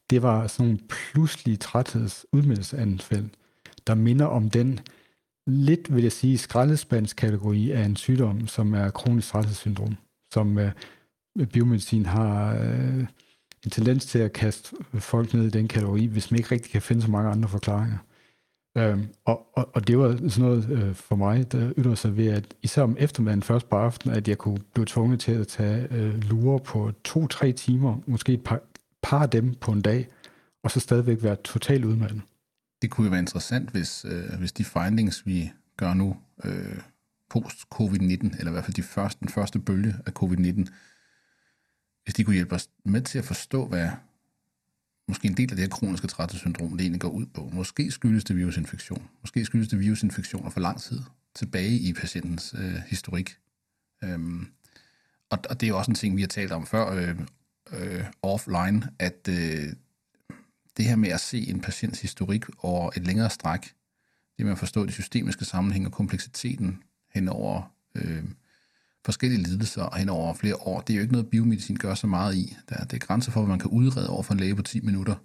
det 0.09 0.21
var 0.21 0.47
sådan 0.47 0.71
en 0.71 0.81
pludselig 0.89 1.59
træthedsudmeldelsesanfald, 1.59 3.29
der 3.87 3.95
minder 3.95 4.25
om 4.25 4.49
den 4.49 4.79
lidt, 5.47 5.95
vil 5.95 6.03
jeg 6.03 6.11
sige, 6.11 6.37
skraldespandskategori 6.37 7.71
af 7.71 7.85
en 7.85 7.95
sygdom, 7.95 8.47
som 8.47 8.73
er 8.73 8.89
kronisk 8.89 9.27
træthedssyndrom, 9.27 9.95
som 10.33 10.57
øh, 10.57 10.71
biomedicin 11.53 12.05
har 12.05 12.57
øh, 12.61 13.05
en 13.65 13.72
tendens 13.72 14.05
til 14.05 14.20
at 14.20 14.34
kaste 14.34 14.75
folk 14.93 15.34
ned 15.34 15.46
i 15.46 15.50
den 15.50 15.67
kategori, 15.67 16.05
hvis 16.05 16.32
man 16.32 16.38
ikke 16.38 16.51
rigtig 16.51 16.72
kan 16.72 16.82
finde 16.82 17.01
så 17.01 17.12
mange 17.12 17.29
andre 17.32 17.50
forklaringer. 17.50 17.98
Øhm, 18.77 19.08
og, 19.25 19.48
og, 19.55 19.70
og 19.74 19.88
det 19.88 19.98
var 19.98 20.17
sådan 20.29 20.50
noget 20.50 20.70
øh, 20.70 20.96
for 20.96 21.15
mig, 21.15 21.51
der 21.51 21.74
ytter 21.77 21.96
sig 21.96 22.17
ved, 22.17 22.27
at 22.27 22.53
især 22.62 22.82
om 22.82 22.96
eftermiddagen 23.00 23.43
først 23.43 23.70
på 23.70 23.75
aftenen, 23.75 24.17
at 24.17 24.27
jeg 24.27 24.38
kunne 24.38 24.60
blive 24.74 24.86
tvunget 24.86 25.20
til 25.20 25.32
at 25.32 25.48
tage 25.48 25.88
øh, 25.91 26.24
lurer 26.24 26.58
på 26.58 26.91
to-tre 27.03 27.51
timer, 27.51 27.98
måske 28.08 28.34
et 28.34 28.43
par, 28.43 28.62
par 29.01 29.22
af 29.22 29.29
dem 29.29 29.55
på 29.55 29.72
en 29.72 29.82
dag, 29.82 30.08
og 30.63 30.72
så 30.72 30.79
stadigvæk 30.79 31.24
være 31.24 31.36
totalt 31.36 31.86
udmattet 31.86 32.22
det 32.84 32.91
kunne 32.91 33.05
jo 33.05 33.10
være 33.10 33.20
interessant, 33.20 33.70
hvis, 33.70 34.05
øh, 34.05 34.39
hvis 34.39 34.51
de 34.51 34.63
findings, 34.63 35.25
vi 35.25 35.51
gør 35.77 35.93
nu 35.93 36.17
øh, 36.43 36.77
post-covid-19, 37.29 38.39
eller 38.39 38.48
i 38.48 38.51
hvert 38.51 38.65
fald 38.65 38.74
de 38.74 38.84
første, 38.84 39.20
den 39.20 39.29
første 39.29 39.60
bølge 39.60 39.96
af 40.05 40.12
covid-19, 40.24 40.65
hvis 42.03 42.13
de 42.13 42.24
kunne 42.24 42.33
hjælpe 42.33 42.55
os 42.55 42.69
med 42.86 43.01
til 43.01 43.19
at 43.19 43.25
forstå, 43.25 43.67
hvad 43.67 43.89
måske 45.07 45.27
en 45.27 45.38
del 45.38 45.51
af 45.51 45.55
det 45.55 45.60
her 45.60 45.69
kroniske 45.69 46.07
træthedssyndrom, 46.07 46.72
det 46.72 46.81
egentlig 46.81 47.01
går 47.01 47.10
ud 47.10 47.25
på. 47.25 47.50
Måske 47.53 47.91
skyldes 47.91 48.24
det 48.24 48.38
virusinfektion. 48.38 49.10
Måske 49.22 49.45
skyldes 49.45 49.67
det 49.67 49.79
virusinfektioner 49.79 50.50
for 50.50 50.60
lang 50.60 50.81
tid 50.81 51.01
tilbage 51.36 51.79
i 51.79 51.93
patientens 51.93 52.55
øh, 52.57 52.75
historik. 52.88 53.38
Øhm, 54.03 54.48
og, 55.29 55.39
og 55.50 55.62
det 55.62 55.67
er 55.67 55.69
jo 55.69 55.77
også 55.77 55.91
en 55.91 55.95
ting, 55.95 56.15
vi 56.15 56.22
har 56.22 56.27
talt 56.27 56.51
om 56.51 56.65
før 56.65 56.91
øh, 56.91 57.19
øh, 57.72 58.05
offline, 58.22 58.89
at 59.00 59.27
øh, 59.29 59.74
det 60.77 60.86
her 60.86 60.95
med 60.95 61.10
at 61.10 61.19
se 61.19 61.48
en 61.50 61.62
patients 61.62 62.01
historik 62.01 62.45
over 62.57 62.91
et 62.95 63.07
længere 63.07 63.29
stræk, 63.29 63.74
det 64.38 64.45
med 64.45 64.51
at 64.51 64.60
forstå 64.60 64.86
de 64.86 64.91
systemiske 64.91 65.45
sammenhænge 65.45 65.88
og 65.88 65.91
kompleksiteten 65.91 66.83
hen 67.13 67.29
over 67.29 67.72
øh, 67.95 68.24
forskellige 69.05 69.43
lidelser 69.43 69.95
hen 69.98 70.10
over 70.10 70.33
flere 70.33 70.55
år, 70.55 70.81
det 70.81 70.93
er 70.93 70.98
jo 70.98 71.01
ikke 71.01 71.13
noget, 71.13 71.29
biomedicin 71.29 71.75
gør 71.75 71.93
så 71.93 72.07
meget 72.07 72.36
i. 72.36 72.57
Der 72.69 72.75
er, 72.75 72.83
det 72.83 73.03
er 73.03 73.05
grænser 73.05 73.31
for, 73.31 73.41
hvad 73.41 73.50
man 73.50 73.60
kan 73.60 73.69
udrede 73.69 74.10
over 74.10 74.24
for 74.24 74.33
en 74.33 74.39
læge 74.39 74.55
på 74.55 74.62
10 74.62 74.81
minutter. 74.81 75.15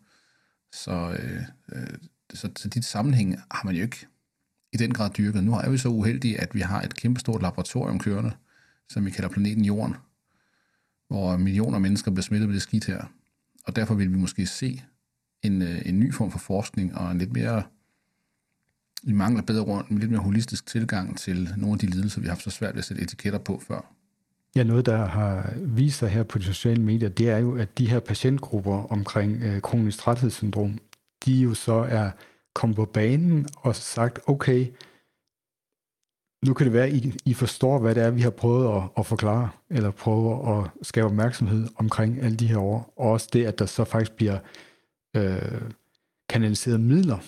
Så, 0.73 1.17
øh, 1.19 1.43
øh, 1.73 1.99
så, 2.35 2.51
så 2.57 2.69
de 2.69 2.83
sammenhæng 2.83 3.37
har 3.51 3.63
man 3.65 3.75
jo 3.75 3.83
ikke 3.83 4.07
i 4.73 4.77
den 4.77 4.95
grad 4.95 5.11
dyrket. 5.11 5.45
Nu 5.45 5.55
er 5.55 5.71
vi 5.71 5.79
så 5.79 5.89
uheldige, 5.89 6.41
at 6.41 6.55
vi 6.55 6.61
har 6.61 6.83
et 6.83 6.95
kæmpestort 6.95 7.43
laboratorium 7.43 7.99
kørende, 7.99 8.33
som 8.89 9.07
vi 9.07 9.11
kalder 9.11 9.29
planeten 9.29 9.65
Jorden, 9.65 9.95
hvor 11.09 11.37
millioner 11.37 11.75
af 11.75 11.81
mennesker 11.81 12.11
bliver 12.11 12.23
smittet 12.23 12.49
med 12.49 12.55
det 12.55 12.63
skidt 12.63 12.85
her. 12.85 13.05
Og 13.65 13.77
derfor 13.77 13.95
vil 13.95 14.13
vi 14.13 14.17
måske 14.19 14.47
se 14.47 14.83
en, 15.43 15.63
øh, 15.63 15.83
en 15.87 16.01
ny 16.01 16.15
form 16.15 16.31
for 16.31 16.39
forskning 16.39 16.97
og 16.97 17.11
en 17.11 17.19
lidt 17.19 17.33
mere 17.33 17.63
i 19.03 19.13
mangler 19.13 19.43
bedre 19.43 19.63
rundt, 19.63 19.89
en 19.89 19.99
lidt 19.99 20.11
mere 20.11 20.21
holistisk 20.21 20.67
tilgang 20.67 21.19
til 21.19 21.55
nogle 21.57 21.73
af 21.73 21.79
de 21.79 21.87
lidelser, 21.87 22.21
vi 22.21 22.27
har 22.27 22.35
haft 22.35 22.43
så 22.43 22.51
svært 22.51 22.75
ved 22.75 22.79
at 22.79 22.85
sætte 22.85 23.03
etiketter 23.03 23.39
på 23.39 23.63
før. 23.69 23.93
Ja, 24.57 24.63
noget, 24.63 24.87
der 24.87 25.07
har 25.07 25.53
vist 25.57 25.99
sig 25.99 26.09
her 26.09 26.23
på 26.23 26.39
de 26.39 26.45
sociale 26.45 26.83
medier, 26.83 27.09
det 27.09 27.29
er 27.29 27.39
jo, 27.39 27.57
at 27.57 27.79
de 27.79 27.89
her 27.89 28.01
patientgrupper 28.01 28.93
omkring 28.93 29.43
øh, 29.43 29.61
kronisk 29.61 29.99
træthedssyndrom, 29.99 30.79
de 31.25 31.33
jo 31.33 31.55
så 31.55 31.73
er 31.73 32.11
kommet 32.55 32.77
på 32.77 32.85
banen 32.85 33.47
og 33.57 33.77
sagt, 33.77 34.19
okay, 34.27 34.67
nu 36.47 36.55
kan 36.55 36.65
det 36.67 36.73
være, 36.73 36.87
at 36.87 36.93
I, 36.93 37.15
I 37.25 37.35
forstår, 37.35 37.79
hvad 37.79 37.95
det 37.95 38.03
er, 38.03 38.11
vi 38.11 38.21
har 38.21 38.31
prøvet 38.31 38.77
at, 38.77 38.83
at 38.99 39.07
forklare, 39.07 39.51
eller 39.71 39.91
prøve 39.91 40.59
at 40.59 40.71
skabe 40.83 41.07
opmærksomhed 41.07 41.69
omkring 41.77 42.23
alle 42.23 42.37
de 42.37 42.47
her 42.47 42.59
år, 42.59 42.93
og 42.97 43.11
også 43.11 43.29
det, 43.33 43.47
at 43.47 43.59
der 43.59 43.67
så 43.67 43.85
faktisk 43.85 44.13
bliver 44.13 44.39
øh, 45.17 45.61
kanaliseret 46.29 46.81
midler 46.81 47.19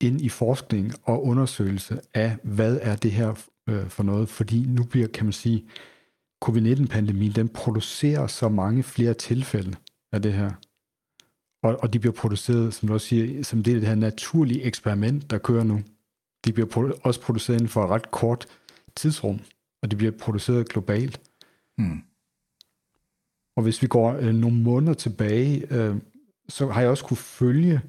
ind 0.00 0.20
i 0.20 0.28
forskning 0.28 0.92
og 1.02 1.24
undersøgelse 1.24 2.00
af, 2.14 2.36
hvad 2.42 2.78
er 2.82 2.96
det 2.96 3.12
her 3.12 3.34
øh, 3.68 3.88
for 3.88 4.02
noget, 4.02 4.28
fordi 4.28 4.64
nu 4.66 4.84
bliver, 4.84 5.08
kan 5.08 5.24
man 5.24 5.32
sige, 5.32 5.64
covid-19-pandemien, 6.44 7.32
den 7.32 7.48
producerer 7.48 8.26
så 8.26 8.48
mange 8.48 8.82
flere 8.82 9.14
tilfælde 9.14 9.76
af 10.12 10.22
det 10.22 10.32
her. 10.32 10.50
Og, 11.62 11.82
og 11.82 11.92
de 11.92 11.98
bliver 11.98 12.12
produceret, 12.12 12.74
som 12.74 12.88
du 12.88 12.94
også 12.94 13.06
siger, 13.06 13.42
som 13.42 13.62
det 13.62 13.70
er 13.70 13.78
det 13.78 13.88
her 13.88 13.94
naturlige 13.94 14.62
eksperiment, 14.62 15.30
der 15.30 15.38
kører 15.38 15.64
nu. 15.64 15.80
De 16.44 16.52
bliver 16.52 16.68
produ- 16.68 17.00
også 17.02 17.20
produceret 17.20 17.56
inden 17.56 17.68
for 17.68 17.84
et 17.84 17.90
ret 17.90 18.10
kort 18.10 18.46
tidsrum, 18.96 19.40
og 19.82 19.90
de 19.90 19.96
bliver 19.96 20.12
produceret 20.12 20.68
globalt. 20.68 21.20
Hmm. 21.78 22.02
Og 23.56 23.62
hvis 23.62 23.82
vi 23.82 23.86
går 23.86 24.12
øh, 24.12 24.34
nogle 24.34 24.56
måneder 24.56 24.94
tilbage, 24.94 25.74
øh, 25.74 25.96
så 26.48 26.68
har 26.68 26.80
jeg 26.80 26.90
også 26.90 27.04
kunne 27.04 27.16
følge, 27.16 27.80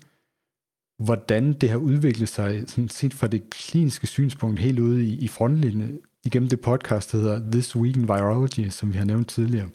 hvordan 1.06 1.54
det 1.54 1.70
har 1.70 1.78
udviklet 1.78 2.30
sig, 2.30 2.64
sådan 2.68 2.90
set 2.90 3.14
fra 3.14 3.28
det 3.28 3.50
kliniske 3.50 4.08
synspunkt 4.08 4.60
helt 4.60 4.80
ude 4.80 5.06
i, 5.06 5.14
i 5.14 5.28
frontlinjen, 5.28 6.00
igennem 6.26 6.50
det 6.50 6.62
podcast, 6.62 7.12
der 7.12 7.18
hedder 7.18 7.52
This 7.52 7.76
Week 7.76 7.98
in 7.98 8.08
Virology, 8.08 8.70
som 8.70 8.94
vi 8.94 8.98
har 8.98 9.06
nævnt 9.06 9.30
tidligere, 9.30 9.70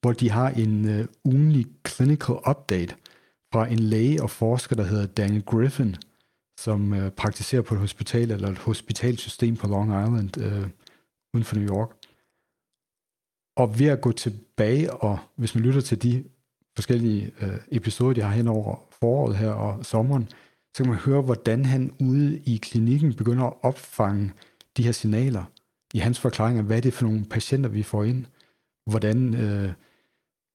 hvor 0.00 0.12
de 0.12 0.30
har 0.30 0.48
en 0.50 1.00
uh, 1.00 1.06
ugenlig 1.24 1.66
clinical 1.88 2.36
update 2.50 2.94
fra 3.52 3.66
en 3.66 3.78
læge 3.78 4.22
og 4.22 4.30
forsker, 4.30 4.76
der 4.76 4.84
hedder 4.84 5.06
Daniel 5.06 5.44
Griffin, 5.44 5.96
som 6.60 6.92
uh, 6.92 7.08
praktiserer 7.08 7.62
på 7.62 7.74
et 7.74 7.80
hospital 7.80 8.30
eller 8.30 8.48
et 8.48 8.58
hospitalsystem 8.58 9.56
på 9.56 9.66
Long 9.66 9.88
Island 9.88 10.38
uh, 10.38 10.68
uden 11.34 11.44
for 11.44 11.56
New 11.56 11.68
York. 11.68 11.90
Og 13.56 13.78
ved 13.78 13.86
at 13.86 14.00
gå 14.00 14.12
tilbage, 14.12 14.92
og 14.92 15.18
hvis 15.36 15.54
man 15.54 15.64
lytter 15.64 15.80
til 15.80 16.02
de 16.02 16.24
forskellige 16.74 17.32
uh, 17.42 17.48
episoder, 17.68 18.14
de 18.14 18.20
har 18.20 18.30
hen 18.30 18.48
over 18.48 18.76
foråret 19.00 19.36
her 19.36 19.50
og 19.50 19.86
sommeren, 19.86 20.28
så 20.76 20.82
kan 20.82 20.90
man 20.90 20.98
høre, 20.98 21.22
hvordan 21.22 21.64
han 21.64 21.92
ude 22.00 22.38
i 22.38 22.56
klinikken 22.56 23.14
begynder 23.14 23.44
at 23.44 23.54
opfange 23.62 24.32
de 24.76 24.82
her 24.82 24.92
signaler 24.92 25.44
i 25.94 25.98
hans 25.98 26.20
forklaring 26.20 26.58
af, 26.58 26.64
hvad 26.64 26.76
er 26.76 26.80
det 26.80 26.92
for 26.92 27.04
nogle 27.04 27.24
patienter, 27.24 27.70
vi 27.70 27.82
får 27.82 28.04
ind, 28.04 28.26
hvordan, 28.86 29.34
øh, 29.34 29.72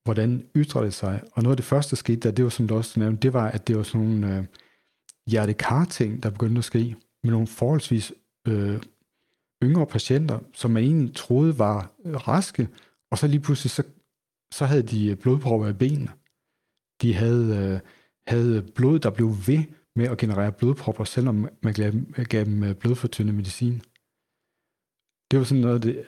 hvordan 0.04 0.46
ytrer 0.56 0.84
det 0.84 0.94
sig. 0.94 1.22
Og 1.32 1.44
noget 1.44 1.54
af 1.54 1.58
det 1.58 1.66
første, 1.66 1.90
der 1.90 1.96
skete 1.96 2.20
der, 2.20 2.32
det 2.32 2.44
var 2.44 2.50
som 2.50 2.68
du 2.68 2.76
også 2.76 3.00
nævnte, 3.00 3.22
det 3.22 3.34
var, 3.34 3.48
at 3.48 3.68
det 3.68 3.78
var 3.78 3.84
sådan 3.84 4.08
nogle 4.08 4.38
øh, 4.38 4.46
hjertekar-ting, 5.28 6.24
der 6.24 6.30
begyndte 6.30 6.60
at 6.60 6.66
ske, 6.66 6.96
med 7.24 7.32
nogle 7.32 7.48
forholdsvis 7.48 8.14
øh, 8.48 8.82
yngre 9.64 9.88
patienter, 9.88 10.40
som 10.54 10.72
man 10.72 10.84
egentlig 10.84 11.16
troede 11.16 11.60
var 11.60 11.92
øh, 12.06 12.16
raske, 12.16 12.68
og 13.12 13.18
så 13.18 13.28
lige 13.28 13.40
pludselig, 13.40 13.72
så, 13.72 13.84
så 14.54 14.66
havde 14.66 14.84
de 14.84 15.08
øh, 15.08 15.18
blodpropper 15.18 15.68
i 15.68 15.74
benene. 15.74 16.12
De 17.02 17.14
havde, 17.14 17.58
øh, 17.58 17.80
havde 18.28 18.62
blod, 18.76 19.00
der 19.00 19.10
blev 19.10 19.28
ved 19.48 19.64
med 19.96 20.08
at 20.08 20.18
generere 20.18 20.52
blodpropper, 20.52 21.04
selvom 21.04 21.50
man 21.64 21.74
gav, 21.74 21.92
gav 22.30 22.46
dem 22.46 22.64
øh, 22.64 22.76
blodfortyndende 22.76 23.34
medicin. 23.34 23.82
Det 25.32 25.40
var 25.40 25.46
sådan 25.46 25.62
noget 25.62 25.76
af 25.76 25.82
det, 25.82 26.06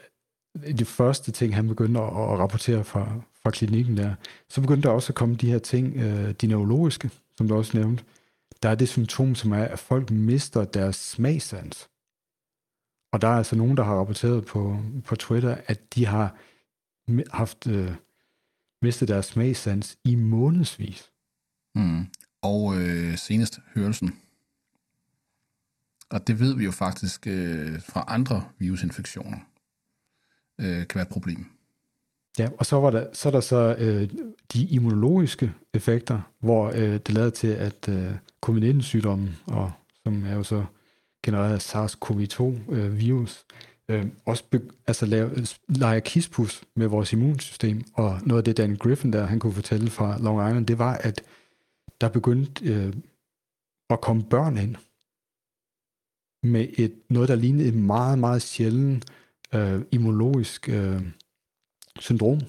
det 0.78 0.88
første 0.88 1.32
ting, 1.32 1.56
han 1.56 1.68
begyndte 1.68 2.00
at, 2.00 2.08
at 2.08 2.40
rapportere 2.40 2.84
fra, 2.84 3.22
fra 3.44 3.52
klinikken 3.52 3.98
der. 3.98 4.16
Så 4.50 4.62
begyndte 4.62 4.88
der 4.88 4.94
også 4.94 5.12
at 5.12 5.16
komme 5.16 5.36
de 5.36 5.52
her 5.52 5.60
ting, 5.60 5.96
øh, 5.98 6.32
de 6.32 6.48
neurologiske, 6.48 7.10
som 7.38 7.48
du 7.48 7.56
også 7.56 7.78
nævnte. 7.78 8.04
Der 8.64 8.70
er 8.70 8.76
det 8.76 8.90
symptom, 8.90 9.36
som 9.36 9.52
er, 9.52 9.64
at 9.64 9.80
folk 9.80 10.12
mister 10.12 10.66
deres 10.66 10.96
smagsans. 10.96 11.90
Og 13.14 13.22
der 13.22 13.28
er 13.28 13.38
altså 13.38 13.56
nogen, 13.56 13.78
der 13.78 13.84
har 13.84 13.96
rapporteret 13.96 14.46
på, 14.46 14.80
på 15.06 15.16
Twitter, 15.16 15.58
at 15.68 15.96
de 15.96 16.06
har 16.06 16.38
haft 17.32 17.68
øh, 17.68 17.92
mistet 18.82 19.08
deres 19.08 19.26
smagsans 19.26 19.98
i 20.04 20.16
månedsvis. 20.16 21.12
Mm 21.76 22.08
og 22.46 22.76
øh, 22.78 23.18
senest 23.18 23.60
hørelsen. 23.76 24.20
Og 26.10 26.28
det 26.28 26.40
ved 26.40 26.56
vi 26.56 26.64
jo 26.64 26.72
faktisk 26.72 27.28
øh, 27.28 27.82
fra 27.82 28.06
andre 28.08 28.44
virusinfektioner 28.60 29.38
øh, 30.62 30.88
kan 30.88 30.96
være 30.96 31.02
et 31.02 31.10
problem. 31.10 31.46
Ja, 32.40 32.50
og 32.58 32.66
så, 32.66 32.80
var 32.80 32.90
der, 32.90 33.08
så 33.14 33.30
er 33.30 33.32
der 33.32 33.40
så 33.40 33.76
øh, 33.80 34.10
de 34.54 34.66
immunologiske 34.66 35.54
effekter, 35.74 36.22
hvor 36.40 36.72
øh, 36.76 36.94
det 36.94 37.12
lader 37.12 37.30
til, 37.30 37.48
at 37.48 37.90
øh, 37.90 38.12
covid-19-sygdommen, 38.46 39.36
og, 39.48 39.72
som 40.04 40.26
er 40.26 40.34
jo 40.34 40.44
så 40.44 40.66
genereret 41.24 41.54
af 41.54 41.62
SARS-CoV-2-virus, 41.62 43.46
øh, 43.90 44.00
øh, 44.00 44.06
også 44.26 44.44
be, 44.50 44.62
altså 44.88 45.06
lave, 45.06 45.32
leger 45.68 46.00
kispus 46.00 46.64
med 46.76 46.88
vores 46.88 47.14
immunsystem. 47.14 47.84
Og 47.94 48.20
noget 48.24 48.42
af 48.42 48.44
det, 48.44 48.58
Dan 48.58 48.76
Griffin 48.76 49.14
der, 49.14 49.26
han 49.26 49.40
kunne 49.40 49.54
fortælle 49.54 49.90
fra 49.90 50.18
Long 50.20 50.50
Island, 50.50 50.68
det 50.68 50.80
var, 50.80 50.94
at 50.94 51.22
der 52.02 52.10
begyndte 52.10 52.66
øh, 52.66 52.94
at 53.90 54.02
komme 54.02 54.24
børn 54.24 54.58
ind 54.58 54.76
med 56.44 56.68
et, 56.78 56.94
noget, 57.10 57.30
der 57.30 57.36
lignede 57.36 57.68
et 57.68 57.76
meget, 57.76 58.20
meget 58.20 58.42
sjældent 58.42 59.06
øh, 59.56 59.82
immunologisk 59.92 60.70
øh, 60.70 61.02
syndrom 62.00 62.40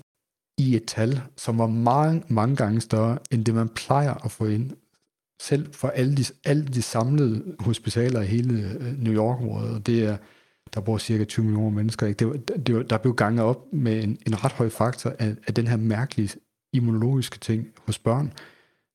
i 0.59 0.77
et 0.77 0.85
tal, 0.87 1.21
som 1.37 1.59
var 1.59 1.67
mange, 1.67 2.23
mange 2.29 2.57
gange 2.57 2.81
større, 2.81 3.19
end 3.31 3.45
det 3.45 3.55
man 3.55 3.69
plejer 3.69 4.15
at 4.25 4.31
få 4.31 4.47
ind. 4.47 4.71
Selv 5.41 5.73
for 5.75 5.89
alle 5.89 6.17
de, 6.17 6.25
alle 6.45 6.65
de 6.65 6.83
samlede 6.83 7.57
hospitaler 7.61 8.21
i 8.21 8.27
hele 8.27 8.71
øh, 8.71 8.99
New 8.99 9.15
York-området, 9.15 9.87
det 9.87 10.05
er, 10.05 10.17
der 10.75 10.81
bor 10.81 10.99
cirka 10.99 11.25
20 11.25 11.45
millioner 11.45 11.71
mennesker, 11.71 12.07
ikke? 12.07 12.19
Det, 12.19 12.27
var, 12.27 12.37
det 12.37 12.75
var, 12.75 12.83
der 12.83 12.99
blev 12.99 13.15
ganget 13.15 13.45
op 13.45 13.73
med 13.73 14.05
en, 14.05 14.19
en 14.27 14.45
ret 14.45 14.53
høj 14.53 14.69
faktor 14.69 15.15
af, 15.19 15.37
af 15.47 15.55
den 15.55 15.67
her 15.67 15.77
mærkelige 15.77 16.31
immunologiske 16.73 17.39
ting 17.39 17.67
hos 17.87 17.99
børn, 17.99 18.33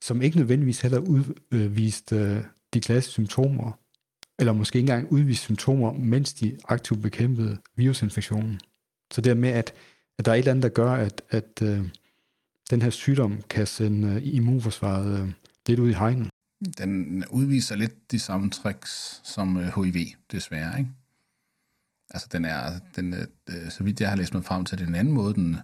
som 0.01 0.21
ikke 0.21 0.37
nødvendigvis 0.37 0.81
heller 0.81 0.99
udviste 0.99 2.15
øh, 2.15 2.43
de 2.73 2.81
klassiske 2.81 3.11
symptomer, 3.11 3.71
eller 4.39 4.53
måske 4.53 4.77
ikke 4.77 4.91
engang 4.91 5.11
udviste 5.11 5.43
symptomer, 5.43 5.93
mens 5.93 6.33
de 6.33 6.57
aktivt 6.67 7.01
bekæmpede 7.01 7.57
virusinfektionen. 7.75 8.59
Så 9.11 9.21
det 9.21 9.37
med, 9.37 9.49
at, 9.49 9.73
at 10.17 10.25
der 10.25 10.31
er 10.31 10.35
et 10.35 10.39
eller 10.39 10.51
andet, 10.51 10.63
der 10.63 10.69
gør, 10.69 10.91
at, 10.91 11.21
at 11.29 11.61
øh, 11.63 11.85
den 12.69 12.81
her 12.81 12.89
sygdom 12.89 13.41
kan 13.49 13.67
sende 13.67 14.07
øh, 14.07 14.21
immunforsvaret 14.23 15.19
øh, 15.19 15.31
lidt 15.67 15.79
ud 15.79 15.89
i 15.89 15.93
hegnen. 15.93 16.29
Den 16.77 17.25
udviser 17.29 17.75
lidt 17.75 18.11
de 18.11 18.19
samme 18.19 18.49
tricks 18.49 19.21
som 19.23 19.57
øh, 19.57 19.83
HIV, 19.83 20.05
desværre, 20.31 20.79
ikke? 20.79 20.91
Altså, 22.09 22.27
den 22.31 22.45
er, 22.45 22.79
den, 22.95 23.13
øh, 23.13 23.27
øh, 23.49 23.69
så 23.69 23.83
vidt 23.83 24.01
jeg 24.01 24.09
har 24.09 24.15
læst 24.15 24.33
mig 24.33 24.45
frem 24.45 24.65
til, 24.65 24.77
den 24.77 24.95
anden 24.95 25.13
måde, 25.13 25.33
den 25.33 25.57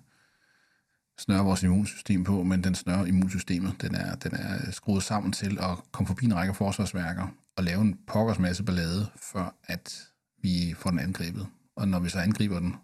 snøre 1.19 1.43
vores 1.43 1.63
immunsystem 1.63 2.23
på, 2.23 2.43
men 2.43 2.63
den 2.63 2.75
snører 2.75 3.05
immunsystemet. 3.05 3.81
Den 3.81 3.95
er, 3.95 4.15
den 4.15 4.33
er 4.33 4.71
skruet 4.71 5.03
sammen 5.03 5.31
til 5.31 5.57
at 5.61 5.77
komme 5.91 6.07
forbi 6.07 6.25
en 6.25 6.35
række 6.35 6.53
forsvarsværker 6.53 7.27
og 7.55 7.63
lave 7.63 7.81
en 7.81 7.99
pokkers 8.07 8.39
masse 8.39 8.63
ballade, 8.63 9.07
før 9.15 9.55
at 9.63 10.07
vi 10.41 10.75
får 10.77 10.89
den 10.89 10.99
angrebet. 10.99 11.47
Og 11.75 11.87
når 11.87 11.99
vi 11.99 12.09
så 12.09 12.19
angriber 12.19 12.59
den, 12.59 12.75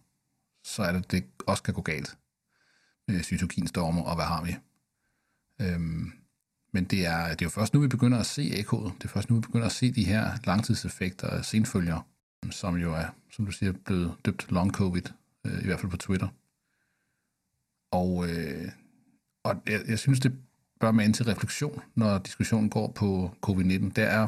så 0.65 0.83
er 0.83 0.91
det, 0.91 1.11
det 1.11 1.23
også 1.47 1.63
kan 1.63 1.73
gå 1.73 1.81
galt 1.81 2.17
øh, 3.09 3.15
med 3.15 3.23
cytokinstormer, 3.23 4.01
og 4.03 4.15
hvad 4.15 4.25
har 4.25 4.43
vi? 4.43 4.55
Øhm, 5.61 6.11
men 6.73 6.83
det 6.83 7.05
er, 7.05 7.27
det 7.29 7.41
er 7.41 7.45
jo 7.45 7.49
først 7.49 7.73
nu, 7.73 7.79
vi 7.79 7.87
begynder 7.87 8.19
at 8.19 8.25
se 8.25 8.53
ekkoet. 8.57 8.93
Det 8.97 9.03
er 9.03 9.09
først 9.09 9.29
nu, 9.29 9.35
vi 9.35 9.41
begynder 9.41 9.65
at 9.65 9.71
se 9.71 9.91
de 9.91 10.03
her 10.03 10.31
langtidseffekter 10.43 11.27
og 11.27 11.45
senfølger, 11.45 12.07
som 12.51 12.75
jo 12.75 12.93
er, 12.93 13.05
som 13.31 13.45
du 13.45 13.51
siger, 13.51 13.71
blevet 13.71 14.15
døbt 14.25 14.51
long 14.51 14.71
covid, 14.71 15.03
øh, 15.45 15.61
i 15.61 15.65
hvert 15.65 15.79
fald 15.79 15.91
på 15.91 15.97
Twitter. 15.97 16.27
Og, 17.93 18.29
øh, 18.29 18.71
og 19.43 19.61
jeg, 19.67 19.81
jeg 19.87 19.99
synes, 19.99 20.19
det 20.19 20.33
bør 20.79 20.91
man 20.91 21.13
til 21.13 21.25
refleksion, 21.25 21.81
når 21.95 22.17
diskussionen 22.17 22.69
går 22.69 22.91
på 22.91 23.31
covid-19. 23.45 23.91
Der 23.95 24.05
er 24.05 24.27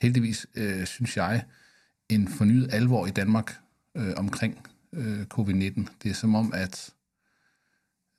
heldigvis, 0.00 0.46
øh, 0.54 0.86
synes 0.86 1.16
jeg, 1.16 1.44
en 2.08 2.28
fornyet 2.28 2.74
alvor 2.74 3.06
i 3.06 3.10
Danmark 3.10 3.60
øh, 3.94 4.12
omkring 4.16 4.68
øh, 4.92 5.26
covid-19. 5.34 5.86
Det 6.02 6.10
er 6.10 6.14
som 6.14 6.34
om, 6.34 6.52
at 6.54 6.94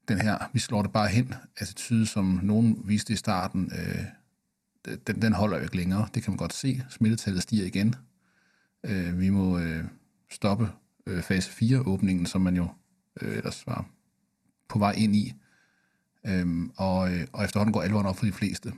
den 0.07 0.21
her, 0.21 0.49
vi 0.53 0.59
slår 0.59 0.81
det 0.81 0.91
bare 0.91 1.07
hen, 1.07 1.33
attitude, 1.57 2.05
som 2.05 2.39
nogen 2.43 2.81
viste 2.85 3.13
i 3.13 3.15
starten, 3.15 3.71
øh, 3.75 4.05
den, 5.07 5.21
den 5.21 5.33
holder 5.33 5.57
jo 5.57 5.63
ikke 5.63 5.77
længere. 5.77 6.07
Det 6.13 6.23
kan 6.23 6.31
man 6.31 6.37
godt 6.37 6.53
se. 6.53 6.83
Smittetallet 6.89 7.43
stiger 7.43 7.65
igen. 7.65 7.95
Øh, 8.85 9.19
vi 9.19 9.29
må 9.29 9.59
øh, 9.59 9.83
stoppe 10.29 10.69
øh, 11.07 11.23
fase 11.23 11.51
4-åbningen, 11.51 12.25
som 12.25 12.41
man 12.41 12.55
jo 12.55 12.67
øh, 13.21 13.37
ellers 13.37 13.67
var 13.67 13.85
på 14.71 14.79
vej 14.79 14.91
ind 14.91 15.15
i. 15.15 15.33
Øhm, 16.27 16.71
og, 16.77 17.13
øh, 17.13 17.27
og 17.33 17.43
efterhånden 17.43 17.73
går 17.73 17.81
alvoren 17.81 18.05
op 18.05 18.17
for 18.17 18.25
de 18.25 18.31
fleste. 18.31 18.73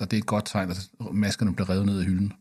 Og 0.00 0.10
det 0.10 0.16
er 0.16 0.20
et 0.20 0.26
godt 0.26 0.46
tegn, 0.46 0.70
at 0.70 0.90
maskerne 1.12 1.54
bliver 1.54 1.70
revet 1.70 1.86
ned 1.86 1.98
af 1.98 2.04
hylden. 2.04 2.32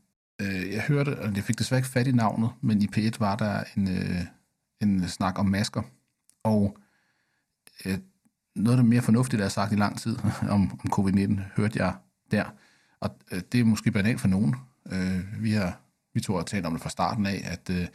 Øh, 0.41 0.71
jeg 0.71 0.81
hørte, 0.81 1.19
og 1.19 1.35
jeg 1.35 1.43
fik 1.43 1.59
desværre 1.59 1.79
ikke 1.79 1.89
fat 1.89 2.07
i 2.07 2.11
navnet, 2.11 2.49
men 2.61 2.81
i 2.81 2.87
P1 2.95 3.19
var 3.19 3.35
der 3.35 3.63
en, 3.77 3.87
øh, 3.87 4.21
en 4.81 5.07
snak 5.07 5.39
om 5.39 5.45
masker. 5.45 5.81
Og 6.43 6.77
øh, 7.85 7.97
noget 8.55 8.77
af 8.77 8.83
det 8.83 8.89
mere 8.89 9.01
fornuftige, 9.01 9.39
der 9.39 9.45
er 9.45 9.49
sagt 9.49 9.71
i 9.71 9.75
lang 9.75 9.99
tid 9.99 10.17
om, 10.49 10.79
om 10.83 10.91
covid-19, 10.93 11.41
hørte 11.55 11.83
jeg 11.83 11.95
der. 12.31 12.45
Og 12.99 13.17
øh, 13.31 13.41
det 13.51 13.59
er 13.59 13.65
måske 13.65 13.91
banalt 13.91 14.21
for 14.21 14.27
nogen. 14.27 14.55
Øh, 14.91 15.43
vi 15.43 15.51
har 15.51 15.81
vi 16.13 16.19
to 16.19 16.35
har 16.35 16.43
talt 16.43 16.65
om 16.65 16.73
det 16.73 16.81
fra 16.81 16.89
starten 16.89 17.25
af, 17.25 17.41
at, 17.43 17.69
øh, 17.69 17.87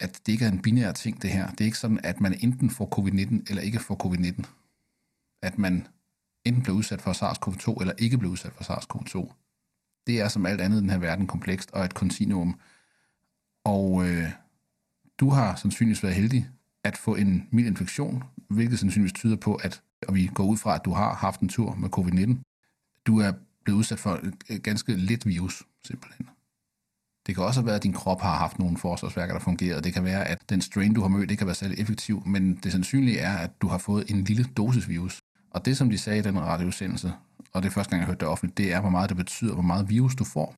at 0.00 0.20
det 0.26 0.32
ikke 0.32 0.44
er 0.44 0.48
en 0.48 0.62
binær 0.62 0.92
ting, 0.92 1.22
det 1.22 1.30
her. 1.30 1.50
Det 1.50 1.60
er 1.60 1.64
ikke 1.64 1.78
sådan, 1.78 2.00
at 2.04 2.20
man 2.20 2.38
enten 2.40 2.70
får 2.70 2.98
covid-19 2.98 3.42
eller 3.48 3.62
ikke 3.62 3.78
får 3.78 4.06
covid-19. 4.06 4.44
At 5.42 5.58
man 5.58 5.86
enten 6.44 6.62
bliver 6.62 6.76
udsat 6.76 7.02
for 7.02 7.12
SARS-CoV-2 7.12 7.80
eller 7.80 7.94
ikke 7.98 8.18
bliver 8.18 8.32
udsat 8.32 8.52
for 8.52 8.64
SARS-CoV-2. 8.64 9.32
Det 10.06 10.20
er 10.20 10.28
som 10.28 10.46
alt 10.46 10.60
andet 10.60 10.76
i 10.76 10.80
den 10.80 10.90
her 10.90 10.98
verden 10.98 11.26
komplekst 11.26 11.70
og 11.70 11.84
et 11.84 11.94
kontinuum. 11.94 12.60
Og 13.64 14.08
øh, 14.08 14.30
du 15.20 15.30
har 15.30 15.54
sandsynligvis 15.56 16.02
været 16.02 16.14
heldig 16.14 16.48
at 16.84 16.96
få 16.96 17.14
en 17.14 17.48
mild 17.50 17.66
infektion, 17.66 18.24
hvilket 18.48 18.78
sandsynligvis 18.78 19.12
tyder 19.12 19.36
på, 19.36 19.54
at 19.54 19.82
og 20.08 20.14
vi 20.14 20.30
går 20.34 20.44
ud 20.44 20.56
fra, 20.56 20.74
at 20.74 20.84
du 20.84 20.92
har 20.92 21.14
haft 21.14 21.40
en 21.40 21.48
tur 21.48 21.74
med 21.74 21.88
covid-19. 21.96 22.42
Du 23.06 23.18
er 23.18 23.32
blevet 23.64 23.78
udsat 23.78 23.98
for 23.98 24.20
et 24.48 24.62
ganske 24.62 24.94
lidt 24.94 25.26
virus, 25.26 25.62
simpelthen. 25.84 26.28
Det 27.30 27.36
kan 27.36 27.44
også 27.44 27.62
være, 27.62 27.74
at 27.74 27.82
din 27.82 27.92
krop 27.92 28.20
har 28.20 28.36
haft 28.36 28.58
nogle 28.58 28.76
forsvarsværker, 28.76 29.34
der 29.34 29.40
fungerer. 29.40 29.80
Det 29.80 29.94
kan 29.94 30.04
være, 30.04 30.28
at 30.28 30.38
den 30.48 30.60
strain, 30.60 30.94
du 30.94 31.00
har 31.00 31.08
mødt, 31.08 31.30
ikke 31.30 31.40
har 31.40 31.46
været 31.46 31.56
særlig 31.56 31.78
effektiv, 31.78 32.22
men 32.26 32.56
det 32.56 32.72
sandsynlige 32.72 33.18
er, 33.18 33.36
at 33.36 33.50
du 33.62 33.68
har 33.68 33.78
fået 33.78 34.10
en 34.10 34.24
lille 34.24 34.44
dosis 34.56 34.88
virus. 34.88 35.20
Og 35.50 35.64
det, 35.64 35.76
som 35.76 35.90
de 35.90 35.98
sagde 35.98 36.18
i 36.18 36.22
den 36.22 36.40
radioudsendelse, 36.40 37.12
og 37.52 37.62
det 37.62 37.68
er 37.68 37.72
første 37.72 37.90
gang, 37.90 38.00
jeg 38.00 38.06
hørte 38.06 38.20
det 38.20 38.28
offentligt, 38.28 38.58
det 38.58 38.72
er, 38.72 38.80
hvor 38.80 38.90
meget 38.90 39.08
det 39.08 39.16
betyder, 39.16 39.54
hvor 39.54 39.62
meget 39.62 39.90
virus 39.90 40.14
du 40.14 40.24
får. 40.24 40.54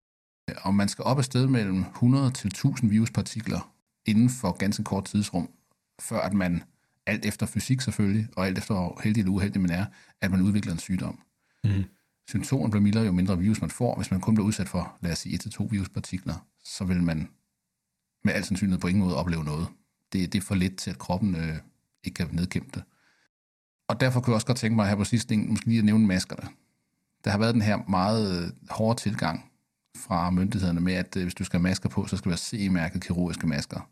Og 0.62 0.74
man 0.74 0.88
skal 0.88 1.04
op 1.04 1.18
af 1.18 1.24
sted 1.24 1.46
mellem 1.46 1.80
100 1.80 2.30
til 2.30 2.48
1000 2.48 2.90
viruspartikler 2.90 3.72
inden 4.06 4.30
for 4.30 4.52
ganske 4.52 4.84
kort 4.84 5.04
tidsrum, 5.04 5.48
før 6.00 6.20
at 6.20 6.32
man, 6.32 6.62
alt 7.06 7.26
efter 7.26 7.46
fysik 7.46 7.80
selvfølgelig, 7.80 8.28
og 8.36 8.46
alt 8.46 8.58
efter 8.58 8.74
hvor 8.74 9.00
heldig 9.04 9.20
eller 9.20 9.32
uheldig 9.32 9.60
man 9.60 9.70
er, 9.70 9.84
at 10.20 10.30
man 10.30 10.40
udvikler 10.40 10.72
en 10.72 10.78
sygdom. 10.78 11.18
Mm. 11.64 11.84
Symptomerne 12.32 12.70
bliver 12.70 12.82
mildere, 12.82 13.04
jo 13.04 13.12
mindre 13.12 13.38
virus 13.38 13.60
man 13.60 13.70
får. 13.70 13.96
Hvis 13.96 14.10
man 14.10 14.20
kun 14.20 14.34
bliver 14.34 14.46
udsat 14.46 14.68
for, 14.68 14.96
lad 15.00 15.12
os 15.12 15.18
sige, 15.18 15.38
1-2 15.38 15.68
viruspartikler, 15.70 16.46
så 16.64 16.84
vil 16.84 17.02
man 17.02 17.28
med 18.24 18.32
al 18.32 18.44
sandsynlighed 18.44 18.80
på 18.80 18.86
ingen 18.86 19.04
måde 19.04 19.16
opleve 19.16 19.44
noget. 19.44 19.66
Det, 20.12 20.32
det 20.32 20.38
er 20.38 20.42
for 20.42 20.54
lidt 20.54 20.76
til, 20.76 20.90
at 20.90 20.98
kroppen 20.98 21.34
øh, 21.34 21.56
ikke 22.04 22.14
kan 22.14 22.28
nedkæmpe 22.32 22.70
det. 22.74 22.82
Og 23.88 24.00
derfor 24.00 24.20
kunne 24.20 24.30
jeg 24.30 24.34
også 24.34 24.46
godt 24.46 24.58
tænke 24.58 24.76
mig 24.76 24.88
her 24.88 24.96
på 24.96 25.04
sidste 25.04 25.28
ting, 25.28 25.50
måske 25.50 25.66
lige 25.66 25.78
at 25.78 25.84
nævne 25.84 26.06
maskerne. 26.06 26.48
Der 27.24 27.30
har 27.30 27.38
været 27.38 27.54
den 27.54 27.62
her 27.62 27.76
meget 27.88 28.44
øh, 28.44 28.50
hårde 28.70 29.00
tilgang 29.00 29.50
fra 29.96 30.30
myndighederne 30.30 30.80
med, 30.80 30.94
at 30.94 31.16
øh, 31.16 31.22
hvis 31.22 31.34
du 31.34 31.44
skal 31.44 31.58
have 31.58 31.68
masker 31.68 31.88
på, 31.88 32.06
så 32.06 32.16
skal 32.16 32.30
det 32.30 32.30
være 32.30 32.60
CE-mærket 32.60 33.02
kirurgiske 33.02 33.46
masker. 33.46 33.90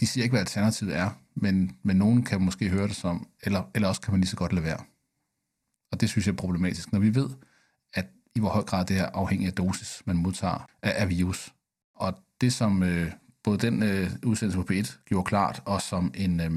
De 0.00 0.06
siger 0.06 0.24
ikke, 0.24 0.32
hvad 0.32 0.40
alternativet 0.40 0.96
er, 0.96 1.10
men, 1.34 1.76
men 1.82 1.96
nogen 1.96 2.22
kan 2.22 2.42
måske 2.42 2.68
høre 2.68 2.88
det 2.88 2.96
som, 2.96 3.28
eller, 3.42 3.62
eller 3.74 3.88
også 3.88 4.00
kan 4.00 4.12
man 4.12 4.20
lige 4.20 4.30
så 4.30 4.36
godt 4.36 4.52
lade 4.52 4.64
være. 4.64 4.80
Og 5.92 6.00
det 6.00 6.08
synes 6.08 6.26
jeg 6.26 6.32
er 6.32 6.36
problematisk. 6.36 6.92
Når 6.92 6.98
vi 6.98 7.14
ved, 7.14 7.30
i 8.34 8.40
hvor 8.40 8.48
høj 8.48 8.62
grad 8.62 8.84
det 8.84 8.98
er 8.98 9.06
afhængigt 9.06 9.48
af 9.48 9.54
dosis, 9.54 10.02
man 10.04 10.16
modtager 10.16 10.66
af, 10.82 11.02
af 11.02 11.08
virus. 11.08 11.54
Og 11.94 12.14
det, 12.40 12.52
som 12.52 12.82
øh, 12.82 13.12
både 13.42 13.58
den 13.58 13.82
øh, 13.82 14.10
udsendelse 14.24 14.58
på 14.58 14.72
P1 14.72 15.04
gjorde 15.04 15.24
klart, 15.24 15.62
og 15.64 15.82
som 15.82 16.12
en, 16.14 16.40
øh, 16.40 16.50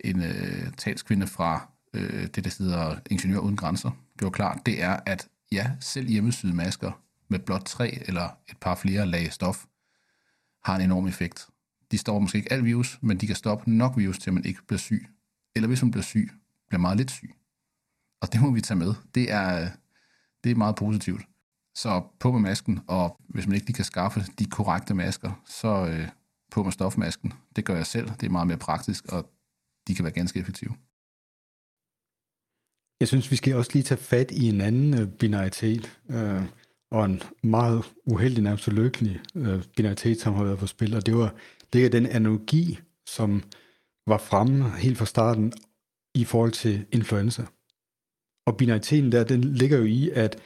en 0.00 0.22
øh, 0.22 0.72
talskvinde 0.76 1.26
fra 1.26 1.68
øh, 1.94 2.26
det, 2.26 2.44
der 2.44 2.54
hedder 2.58 2.96
Ingeniør 3.10 3.38
Uden 3.38 3.56
Grænser, 3.56 3.90
gjorde 4.18 4.34
klart, 4.34 4.58
det 4.66 4.82
er, 4.82 5.00
at 5.06 5.28
ja, 5.52 5.70
selv 5.80 6.08
hjemmesyde 6.08 6.54
masker 6.54 7.00
med 7.28 7.38
blot 7.38 7.64
tre 7.64 8.08
eller 8.08 8.28
et 8.48 8.56
par 8.60 8.74
flere 8.74 9.06
lag 9.06 9.32
stof, 9.32 9.64
har 10.64 10.76
en 10.76 10.82
enorm 10.82 11.06
effekt. 11.06 11.48
De 11.90 11.98
stopper 11.98 12.20
måske 12.20 12.38
ikke 12.38 12.52
al 12.52 12.64
virus, 12.64 12.98
men 13.00 13.18
de 13.18 13.26
kan 13.26 13.36
stoppe 13.36 13.70
nok 13.70 13.96
virus, 13.96 14.18
til 14.18 14.32
man 14.32 14.44
ikke 14.44 14.66
bliver 14.66 14.78
syg. 14.78 15.06
Eller 15.56 15.66
hvis 15.66 15.82
man 15.82 15.90
bliver 15.90 16.02
syg, 16.02 16.30
bliver 16.68 16.80
meget 16.80 16.96
lidt 16.96 17.10
syg. 17.10 17.34
Og 18.20 18.32
det 18.32 18.40
må 18.40 18.50
vi 18.50 18.60
tage 18.60 18.78
med. 18.78 18.94
Det 19.14 19.32
er, 19.32 19.70
det 20.44 20.50
er 20.50 20.54
meget 20.54 20.76
positivt. 20.76 21.22
Så 21.76 22.02
på 22.20 22.32
med 22.32 22.40
masken, 22.40 22.80
og 22.86 23.16
hvis 23.28 23.46
man 23.46 23.54
ikke 23.54 23.66
lige 23.66 23.76
kan 23.76 23.84
skaffe 23.84 24.20
de 24.38 24.44
korrekte 24.44 24.94
masker, 24.94 25.42
så 25.46 25.86
øh, 25.86 26.08
på 26.50 26.62
med 26.62 26.72
stofmasken. 26.72 27.32
Det 27.56 27.64
gør 27.64 27.76
jeg 27.76 27.86
selv. 27.86 28.08
Det 28.20 28.26
er 28.26 28.30
meget 28.30 28.46
mere 28.46 28.58
praktisk, 28.58 29.06
og 29.06 29.30
de 29.88 29.94
kan 29.94 30.04
være 30.04 30.12
ganske 30.12 30.40
effektive. 30.40 30.74
Jeg 33.00 33.08
synes, 33.08 33.30
vi 33.30 33.36
skal 33.36 33.56
også 33.56 33.70
lige 33.74 33.82
tage 33.82 34.00
fat 34.00 34.30
i 34.30 34.48
en 34.48 34.60
anden 34.60 35.00
øh, 35.00 35.08
binaritet, 35.08 36.00
øh, 36.08 36.42
og 36.90 37.04
en 37.04 37.22
meget 37.42 37.84
uheldig, 38.06 38.42
nærmest 38.42 38.68
lykkelig 38.68 39.20
øh, 39.34 39.62
binaritet, 39.76 40.20
som 40.20 40.34
har 40.34 40.44
været 40.44 40.58
på 40.58 40.66
spil, 40.66 40.96
og 40.96 41.06
det 41.06 41.16
var 41.16 41.34
det 41.72 41.84
er 41.84 41.90
den 41.90 42.06
analogi, 42.06 42.78
som 43.06 43.42
var 44.06 44.18
fremme 44.18 44.70
helt 44.70 44.98
fra 44.98 45.06
starten 45.06 45.52
i 46.14 46.24
forhold 46.24 46.52
til 46.52 46.86
influenza. 46.92 47.44
Og 48.46 48.56
binariteten 48.56 49.12
der, 49.12 49.24
den 49.24 49.44
ligger 49.44 49.78
jo 49.78 49.84
i, 49.84 50.10
at 50.10 50.38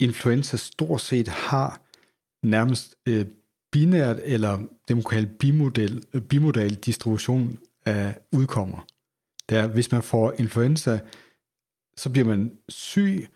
influenza 0.00 0.56
stort 0.56 1.00
set 1.00 1.28
har 1.28 1.80
nærmest 2.46 2.96
øh, 3.08 3.26
binært, 3.72 4.20
eller 4.22 4.56
det 4.88 4.96
man 4.96 5.02
kan 5.02 5.10
kalde 5.10 5.32
bimodel, 5.38 6.04
øh, 6.12 6.22
bimodal 6.22 6.74
distribution 6.74 7.58
af 7.86 8.18
udkommer. 8.32 8.86
Det 9.48 9.58
er, 9.58 9.66
hvis 9.66 9.92
man 9.92 10.02
får 10.02 10.32
influenza, 10.38 11.00
så 11.96 12.10
bliver 12.10 12.28
man 12.28 12.52
syg, 12.68 13.28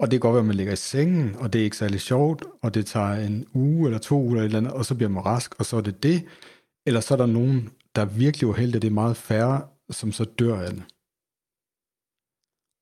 og 0.00 0.10
det 0.10 0.12
kan 0.12 0.20
godt 0.20 0.34
være, 0.34 0.40
at 0.40 0.46
man 0.46 0.56
ligger 0.56 0.72
i 0.72 0.76
sengen, 0.76 1.36
og 1.36 1.52
det 1.52 1.58
er 1.60 1.64
ikke 1.64 1.76
særlig 1.76 2.00
sjovt, 2.00 2.44
og 2.62 2.74
det 2.74 2.86
tager 2.86 3.14
en 3.14 3.46
uge 3.54 3.86
eller 3.88 3.98
to 3.98 4.22
uger 4.22 4.30
eller 4.30 4.40
et 4.40 4.44
eller 4.44 4.58
andet, 4.58 4.72
og 4.72 4.84
så 4.84 4.94
bliver 4.94 5.10
man 5.10 5.26
rask, 5.26 5.54
og 5.58 5.66
så 5.66 5.76
er 5.76 5.80
det 5.80 6.02
det. 6.02 6.24
Eller 6.86 7.00
så 7.00 7.14
er 7.14 7.18
der 7.18 7.26
nogen, 7.26 7.70
der 7.96 8.02
er 8.02 8.06
virkelig 8.06 8.48
uheldige, 8.48 8.80
det 8.80 8.88
er 8.88 8.92
meget 8.92 9.16
færre, 9.16 9.66
som 9.90 10.12
så 10.12 10.24
dør 10.24 10.60
af 10.60 10.70
det. 10.70 10.82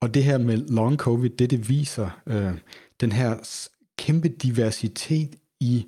Og 0.03 0.15
det 0.15 0.25
her 0.25 0.39
med 0.39 0.57
long 0.57 0.97
covid, 0.97 1.31
det 1.31 1.51
det 1.51 1.69
viser, 1.69 2.23
øh, 2.27 2.53
den 3.01 3.13
her 3.13 3.37
kæmpe 3.99 4.29
diversitet 4.29 5.37
i, 5.61 5.87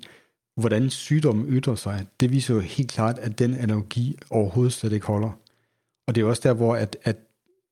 hvordan 0.57 0.89
sygdommen 0.89 1.45
ytrer 1.49 1.75
sig, 1.75 2.05
det 2.19 2.31
viser 2.31 2.53
jo 2.53 2.59
helt 2.59 2.91
klart, 2.91 3.19
at 3.19 3.39
den 3.39 3.53
analogi 3.53 4.19
overhovedet 4.29 4.73
slet 4.73 4.93
ikke 4.93 5.07
holder. 5.07 5.31
Og 6.07 6.15
det 6.15 6.21
er 6.21 6.25
også 6.25 6.41
der, 6.43 6.53
hvor 6.53 6.75
at, 6.75 6.97
at 7.03 7.17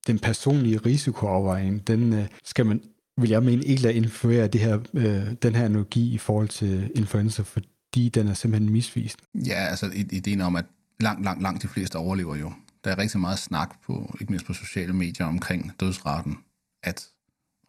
den 0.08 0.20
personlige 0.20 0.78
risikoafvejning, 0.78 1.88
den 1.88 2.14
øh, 2.14 2.28
skal 2.44 2.66
man, 2.66 2.82
vil 3.18 3.30
jeg 3.30 3.44
mene, 3.44 3.64
ikke 3.64 3.82
lade 3.82 3.94
influere 3.94 4.48
det 4.48 4.62
her, 4.62 4.80
øh, 4.94 5.34
den 5.42 5.56
her 5.56 5.66
analogi 5.66 6.14
i 6.14 6.18
forhold 6.18 6.48
til 6.48 6.92
influenza, 6.96 7.42
fordi 7.42 8.10
den 8.10 8.28
er 8.28 8.34
simpelthen 8.34 8.74
misvist. 8.74 9.20
Ja, 9.36 9.66
altså 9.70 9.92
ideen 9.94 10.42
om, 10.42 10.56
at 10.56 10.66
langt, 11.00 11.24
langt, 11.24 11.42
langt 11.42 11.64
de 11.64 11.68
fleste 11.68 11.96
overlever 11.96 12.36
jo. 12.36 12.52
Der 12.88 12.94
er 12.94 12.98
rigtig 12.98 13.20
meget 13.20 13.40
snak 13.40 13.82
på, 13.82 14.16
ikke 14.22 14.32
mindst 14.32 14.46
på 14.46 14.54
sociale 14.54 14.94
medier, 14.94 15.26
omkring 15.26 15.80
dødsraten, 15.80 16.38
at 16.84 17.10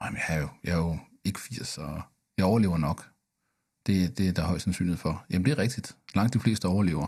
jamen, 0.04 0.20
jeg, 0.28 0.37
er 0.37 0.40
jo, 0.40 0.48
jeg 0.64 0.72
er 0.72 0.76
jo 0.76 0.98
ikke 1.24 1.40
80, 1.40 1.78
og 1.78 2.02
jeg 2.37 2.46
overlever 2.46 2.78
nok. 2.78 3.11
Det, 3.87 4.18
det 4.18 4.28
er 4.28 4.33
der 4.33 4.42
højst 4.42 4.64
sandsynlighed 4.64 4.98
for. 4.98 5.24
Jamen 5.31 5.44
det 5.44 5.52
er 5.52 5.59
rigtigt. 5.59 5.96
Langt 6.14 6.35
de 6.35 6.40
fleste 6.40 6.68
overlever. 6.68 7.07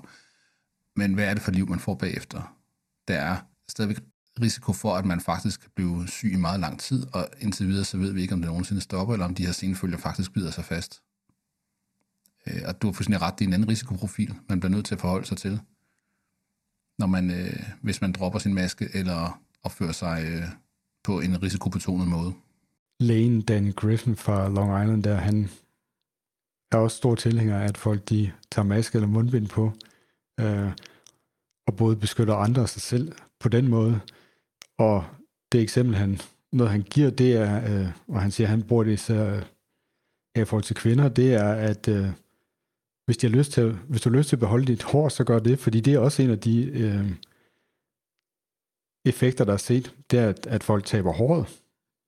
Men 0.96 1.14
hvad 1.14 1.24
er 1.24 1.34
det 1.34 1.42
for 1.42 1.50
liv, 1.50 1.68
man 1.68 1.78
får 1.78 1.94
bagefter? 1.94 2.56
Der 3.08 3.18
er 3.18 3.36
stadigvæk 3.68 4.00
risiko 4.40 4.72
for, 4.72 4.96
at 4.96 5.04
man 5.04 5.20
faktisk 5.20 5.60
kan 5.60 5.70
blive 5.74 6.08
syg 6.08 6.32
i 6.32 6.36
meget 6.36 6.60
lang 6.60 6.80
tid, 6.80 7.06
og 7.12 7.28
indtil 7.38 7.68
videre 7.68 7.84
så 7.84 7.98
ved 7.98 8.12
vi 8.12 8.22
ikke, 8.22 8.34
om 8.34 8.40
det 8.40 8.48
nogensinde 8.48 8.80
stopper, 8.80 9.14
eller 9.14 9.26
om 9.26 9.34
de 9.34 9.46
her 9.46 9.52
senfølger 9.52 9.98
faktisk 9.98 10.32
bider 10.32 10.50
sig 10.50 10.64
fast. 10.64 11.02
Øh, 12.46 12.62
og 12.64 12.82
du 12.82 12.86
har 12.86 12.92
fuldstændig 12.92 13.22
ret, 13.22 13.38
det 13.38 13.44
er 13.44 13.48
en 13.48 13.54
anden 13.54 13.68
risikoprofil, 13.68 14.34
man 14.48 14.60
bliver 14.60 14.70
nødt 14.70 14.86
til 14.86 14.94
at 14.94 15.00
forholde 15.00 15.26
sig 15.26 15.36
til, 15.38 15.60
når 17.00 17.06
man, 17.06 17.30
øh, 17.30 17.62
hvis 17.82 18.00
man 18.00 18.12
dropper 18.12 18.38
sin 18.38 18.54
maske, 18.54 18.88
eller 18.94 19.40
opfører 19.62 19.92
sig 19.92 20.24
øh, 20.26 20.48
på 21.04 21.20
en 21.20 21.42
risikobetonet 21.42 22.08
måde. 22.08 22.32
Lane 23.00 23.42
Danny 23.42 23.74
Griffin 23.74 24.16
fra 24.16 24.48
Long 24.48 24.82
Island, 24.82 25.02
der 25.02 25.14
han 25.14 25.50
er 26.72 26.76
også 26.76 26.96
stor 26.96 27.14
tilhænger 27.14 27.58
af, 27.58 27.64
at 27.64 27.78
folk 27.78 28.08
de 28.08 28.32
tager 28.52 28.66
maske 28.66 28.96
eller 28.96 29.08
mundbind 29.08 29.48
på, 29.48 29.72
øh, 30.40 30.70
og 31.66 31.76
både 31.76 31.96
beskytter 31.96 32.34
andre 32.34 32.62
og 32.62 32.68
sig 32.68 32.82
selv 32.82 33.12
på 33.40 33.48
den 33.48 33.68
måde. 33.68 34.00
Og 34.78 35.04
det 35.52 35.60
eksempel, 35.60 35.96
han, 35.96 36.20
noget 36.52 36.70
han 36.70 36.82
giver, 36.82 37.10
det 37.10 37.32
er, 37.36 37.80
øh, 37.80 37.88
og 38.08 38.22
han 38.22 38.30
siger, 38.30 38.46
at 38.46 38.50
han 38.50 38.62
bruger 38.62 38.84
det 38.84 38.92
især 38.92 39.34
øh, 39.36 39.42
i 40.42 40.44
forhold 40.44 40.64
til 40.64 40.76
kvinder, 40.76 41.08
det 41.08 41.34
er, 41.34 41.52
at 41.52 41.88
øh, 41.88 42.08
hvis, 43.10 43.16
de 43.16 43.26
har 43.26 43.36
lyst 43.36 43.52
til, 43.52 43.72
hvis 43.88 44.00
du 44.00 44.10
har 44.10 44.16
lyst 44.16 44.28
til 44.28 44.36
at 44.36 44.40
beholde 44.40 44.66
dit 44.66 44.82
hår, 44.82 45.08
så 45.08 45.24
gør 45.24 45.38
det, 45.38 45.58
fordi 45.58 45.80
det 45.80 45.94
er 45.94 45.98
også 45.98 46.22
en 46.22 46.30
af 46.30 46.38
de 46.38 46.64
øh, 46.64 47.10
effekter, 49.04 49.44
der 49.44 49.52
er 49.52 49.56
set, 49.56 49.94
det 50.10 50.18
er, 50.18 50.28
at, 50.28 50.46
at 50.46 50.62
folk 50.62 50.84
taber 50.84 51.12
håret, 51.12 51.62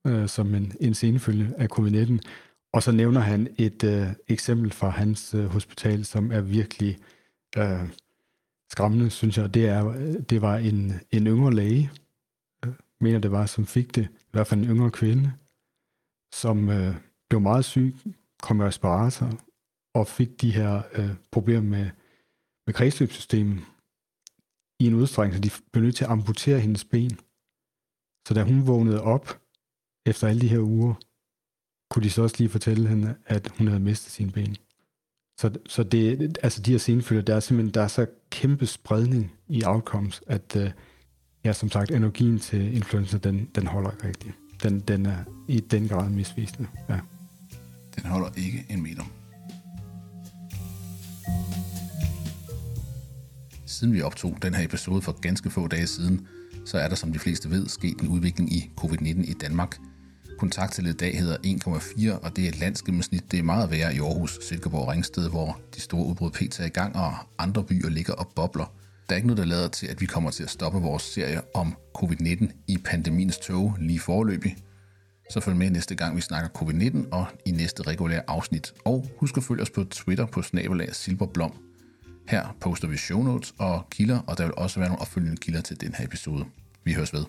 øh, 0.06 0.28
som 0.28 0.54
en, 0.54 0.72
en 0.80 0.94
senfølge 0.94 1.54
af 1.58 1.68
covid-19. 1.78 2.18
Og 2.72 2.82
så 2.82 2.92
nævner 2.92 3.20
han 3.20 3.54
et 3.58 3.84
øh, 3.84 4.06
eksempel 4.28 4.72
fra 4.72 4.88
hans 4.88 5.34
øh, 5.34 5.44
hospital, 5.44 6.04
som 6.04 6.32
er 6.32 6.40
virkelig 6.40 6.98
øh, 7.56 7.88
skræmmende, 8.70 9.10
synes 9.10 9.38
jeg. 9.38 9.54
Det, 9.54 9.68
er, 9.68 9.88
øh, 9.88 10.14
det 10.30 10.42
var 10.42 10.56
en, 10.56 10.92
en 11.10 11.26
yngre 11.26 11.54
læge, 11.54 11.90
øh, 12.66 12.72
mener 13.00 13.18
det 13.18 13.30
var, 13.32 13.46
som 13.46 13.66
fik 13.66 13.94
det, 13.94 14.04
i 14.04 14.30
hvert 14.32 14.46
fald 14.46 14.60
en 14.60 14.68
yngre 14.68 14.90
kvinde, 14.90 15.32
som 16.34 16.68
øh, 16.68 16.94
blev 17.28 17.40
meget 17.40 17.64
syg, 17.64 17.96
kom 18.42 18.60
i 18.60 18.64
respirator, 18.64 19.38
og 19.94 20.06
fik 20.06 20.40
de 20.40 20.50
her 20.50 20.82
øh, 20.92 21.10
problemer 21.32 21.62
med, 21.62 21.90
med 22.66 22.74
kredsløbssystemet 22.74 23.64
i 24.80 24.86
en 24.86 24.94
udstrækning, 24.94 25.34
så 25.34 25.40
de 25.40 25.50
blev 25.72 25.84
nødt 25.84 25.96
til 25.96 26.04
at 26.04 26.10
amputere 26.10 26.60
hendes 26.60 26.84
ben. 26.84 27.18
Så 28.28 28.34
da 28.34 28.42
hun 28.42 28.66
vågnede 28.66 29.02
op 29.02 29.40
efter 30.06 30.28
alle 30.28 30.40
de 30.40 30.48
her 30.48 30.58
uger, 30.58 30.94
kunne 31.90 32.02
de 32.02 32.10
så 32.10 32.22
også 32.22 32.36
lige 32.38 32.48
fortælle 32.48 32.88
hende, 32.88 33.14
at 33.26 33.52
hun 33.58 33.66
havde 33.66 33.80
mistet 33.80 34.12
sine 34.12 34.32
ben. 34.32 34.56
Så, 35.40 35.58
så 35.66 35.82
det, 35.82 36.38
altså 36.42 36.62
de 36.62 36.70
her 36.70 36.78
senfølger, 36.78 37.22
der 37.22 37.36
er 37.36 37.40
simpelthen 37.40 37.74
der 37.74 37.82
er 37.82 37.88
så 37.88 38.06
kæmpe 38.30 38.66
spredning 38.66 39.32
i 39.48 39.64
outcomes, 39.64 40.22
at 40.26 40.56
øh, 40.56 40.70
ja, 41.44 41.52
som 41.52 41.70
sagt, 41.70 41.90
energien 41.90 42.38
til 42.38 42.76
influenza, 42.76 43.18
den, 43.18 43.50
den 43.54 43.66
holder 43.66 43.90
ikke 43.90 44.08
rigtigt. 44.08 44.34
Den, 44.62 44.80
den 44.80 45.06
er 45.06 45.24
i 45.48 45.60
den 45.60 45.88
grad 45.88 46.10
misvisende. 46.10 46.68
Ja. 46.88 47.00
Den 47.96 48.04
holder 48.04 48.28
ikke 48.36 48.66
en 48.70 48.82
meter. 48.82 49.21
Siden 53.66 53.94
vi 53.94 54.02
optog 54.02 54.36
den 54.42 54.54
her 54.54 54.64
episode 54.64 55.02
for 55.02 55.20
ganske 55.20 55.50
få 55.50 55.68
dage 55.68 55.86
siden, 55.86 56.26
så 56.66 56.78
er 56.78 56.88
der, 56.88 56.96
som 56.96 57.12
de 57.12 57.18
fleste 57.18 57.50
ved, 57.50 57.68
sket 57.68 58.00
en 58.00 58.08
udvikling 58.08 58.52
i 58.52 58.70
covid-19 58.80 59.30
i 59.30 59.34
Danmark. 59.40 59.78
Kontakttallet 60.38 60.92
i 60.92 60.96
dag 60.96 61.18
hedder 61.18 61.36
1,4, 61.36 62.24
og 62.24 62.36
det 62.36 62.44
er 62.44 62.48
et 62.48 62.58
landsgennemsnit. 62.58 63.30
Det 63.30 63.38
er 63.38 63.42
meget 63.42 63.70
værre 63.70 63.94
i 63.94 63.98
Aarhus, 63.98 64.38
Silkeborg 64.48 64.82
og 64.82 64.88
Ringsted, 64.88 65.30
hvor 65.30 65.60
de 65.74 65.80
store 65.80 66.06
udbrud 66.06 66.30
PT 66.30 66.60
er 66.60 66.64
i 66.64 66.68
gang, 66.68 66.96
og 66.96 67.14
andre 67.38 67.64
byer 67.64 67.88
ligger 67.88 68.12
og 68.12 68.32
bobler. 68.36 68.72
Der 69.08 69.14
er 69.14 69.16
ikke 69.16 69.28
noget, 69.28 69.38
der 69.38 69.44
lader 69.44 69.68
til, 69.68 69.86
at 69.86 70.00
vi 70.00 70.06
kommer 70.06 70.30
til 70.30 70.42
at 70.42 70.50
stoppe 70.50 70.78
vores 70.78 71.02
serie 71.02 71.40
om 71.54 71.74
covid-19 71.98 72.46
i 72.68 72.78
pandemiens 72.84 73.38
tog 73.38 73.76
lige 73.80 74.00
forløbig. 74.00 74.56
Så 75.30 75.40
følg 75.40 75.56
med 75.56 75.70
næste 75.70 75.94
gang, 75.94 76.16
vi 76.16 76.20
snakker 76.20 76.48
covid-19 76.62 77.08
og 77.12 77.26
i 77.44 77.50
næste 77.50 77.82
regulære 77.82 78.22
afsnit. 78.26 78.74
Og 78.84 79.06
husk 79.18 79.36
at 79.36 79.44
følge 79.44 79.62
os 79.62 79.70
på 79.70 79.84
Twitter 79.84 80.26
på 80.26 80.42
snabelag 80.42 80.94
Silberblom. 80.94 81.52
Her 82.28 82.56
poster 82.60 82.88
vi 82.88 82.96
show 82.96 83.22
notes 83.22 83.54
og 83.58 83.90
kilder, 83.90 84.18
og 84.18 84.38
der 84.38 84.44
vil 84.44 84.54
også 84.56 84.80
være 84.80 84.88
nogle 84.88 85.00
opfølgende 85.00 85.36
kilder 85.36 85.60
til 85.60 85.80
den 85.80 85.94
her 85.94 86.04
episode. 86.04 86.44
Vi 86.84 86.92
høres 86.92 87.12
ved. 87.12 87.24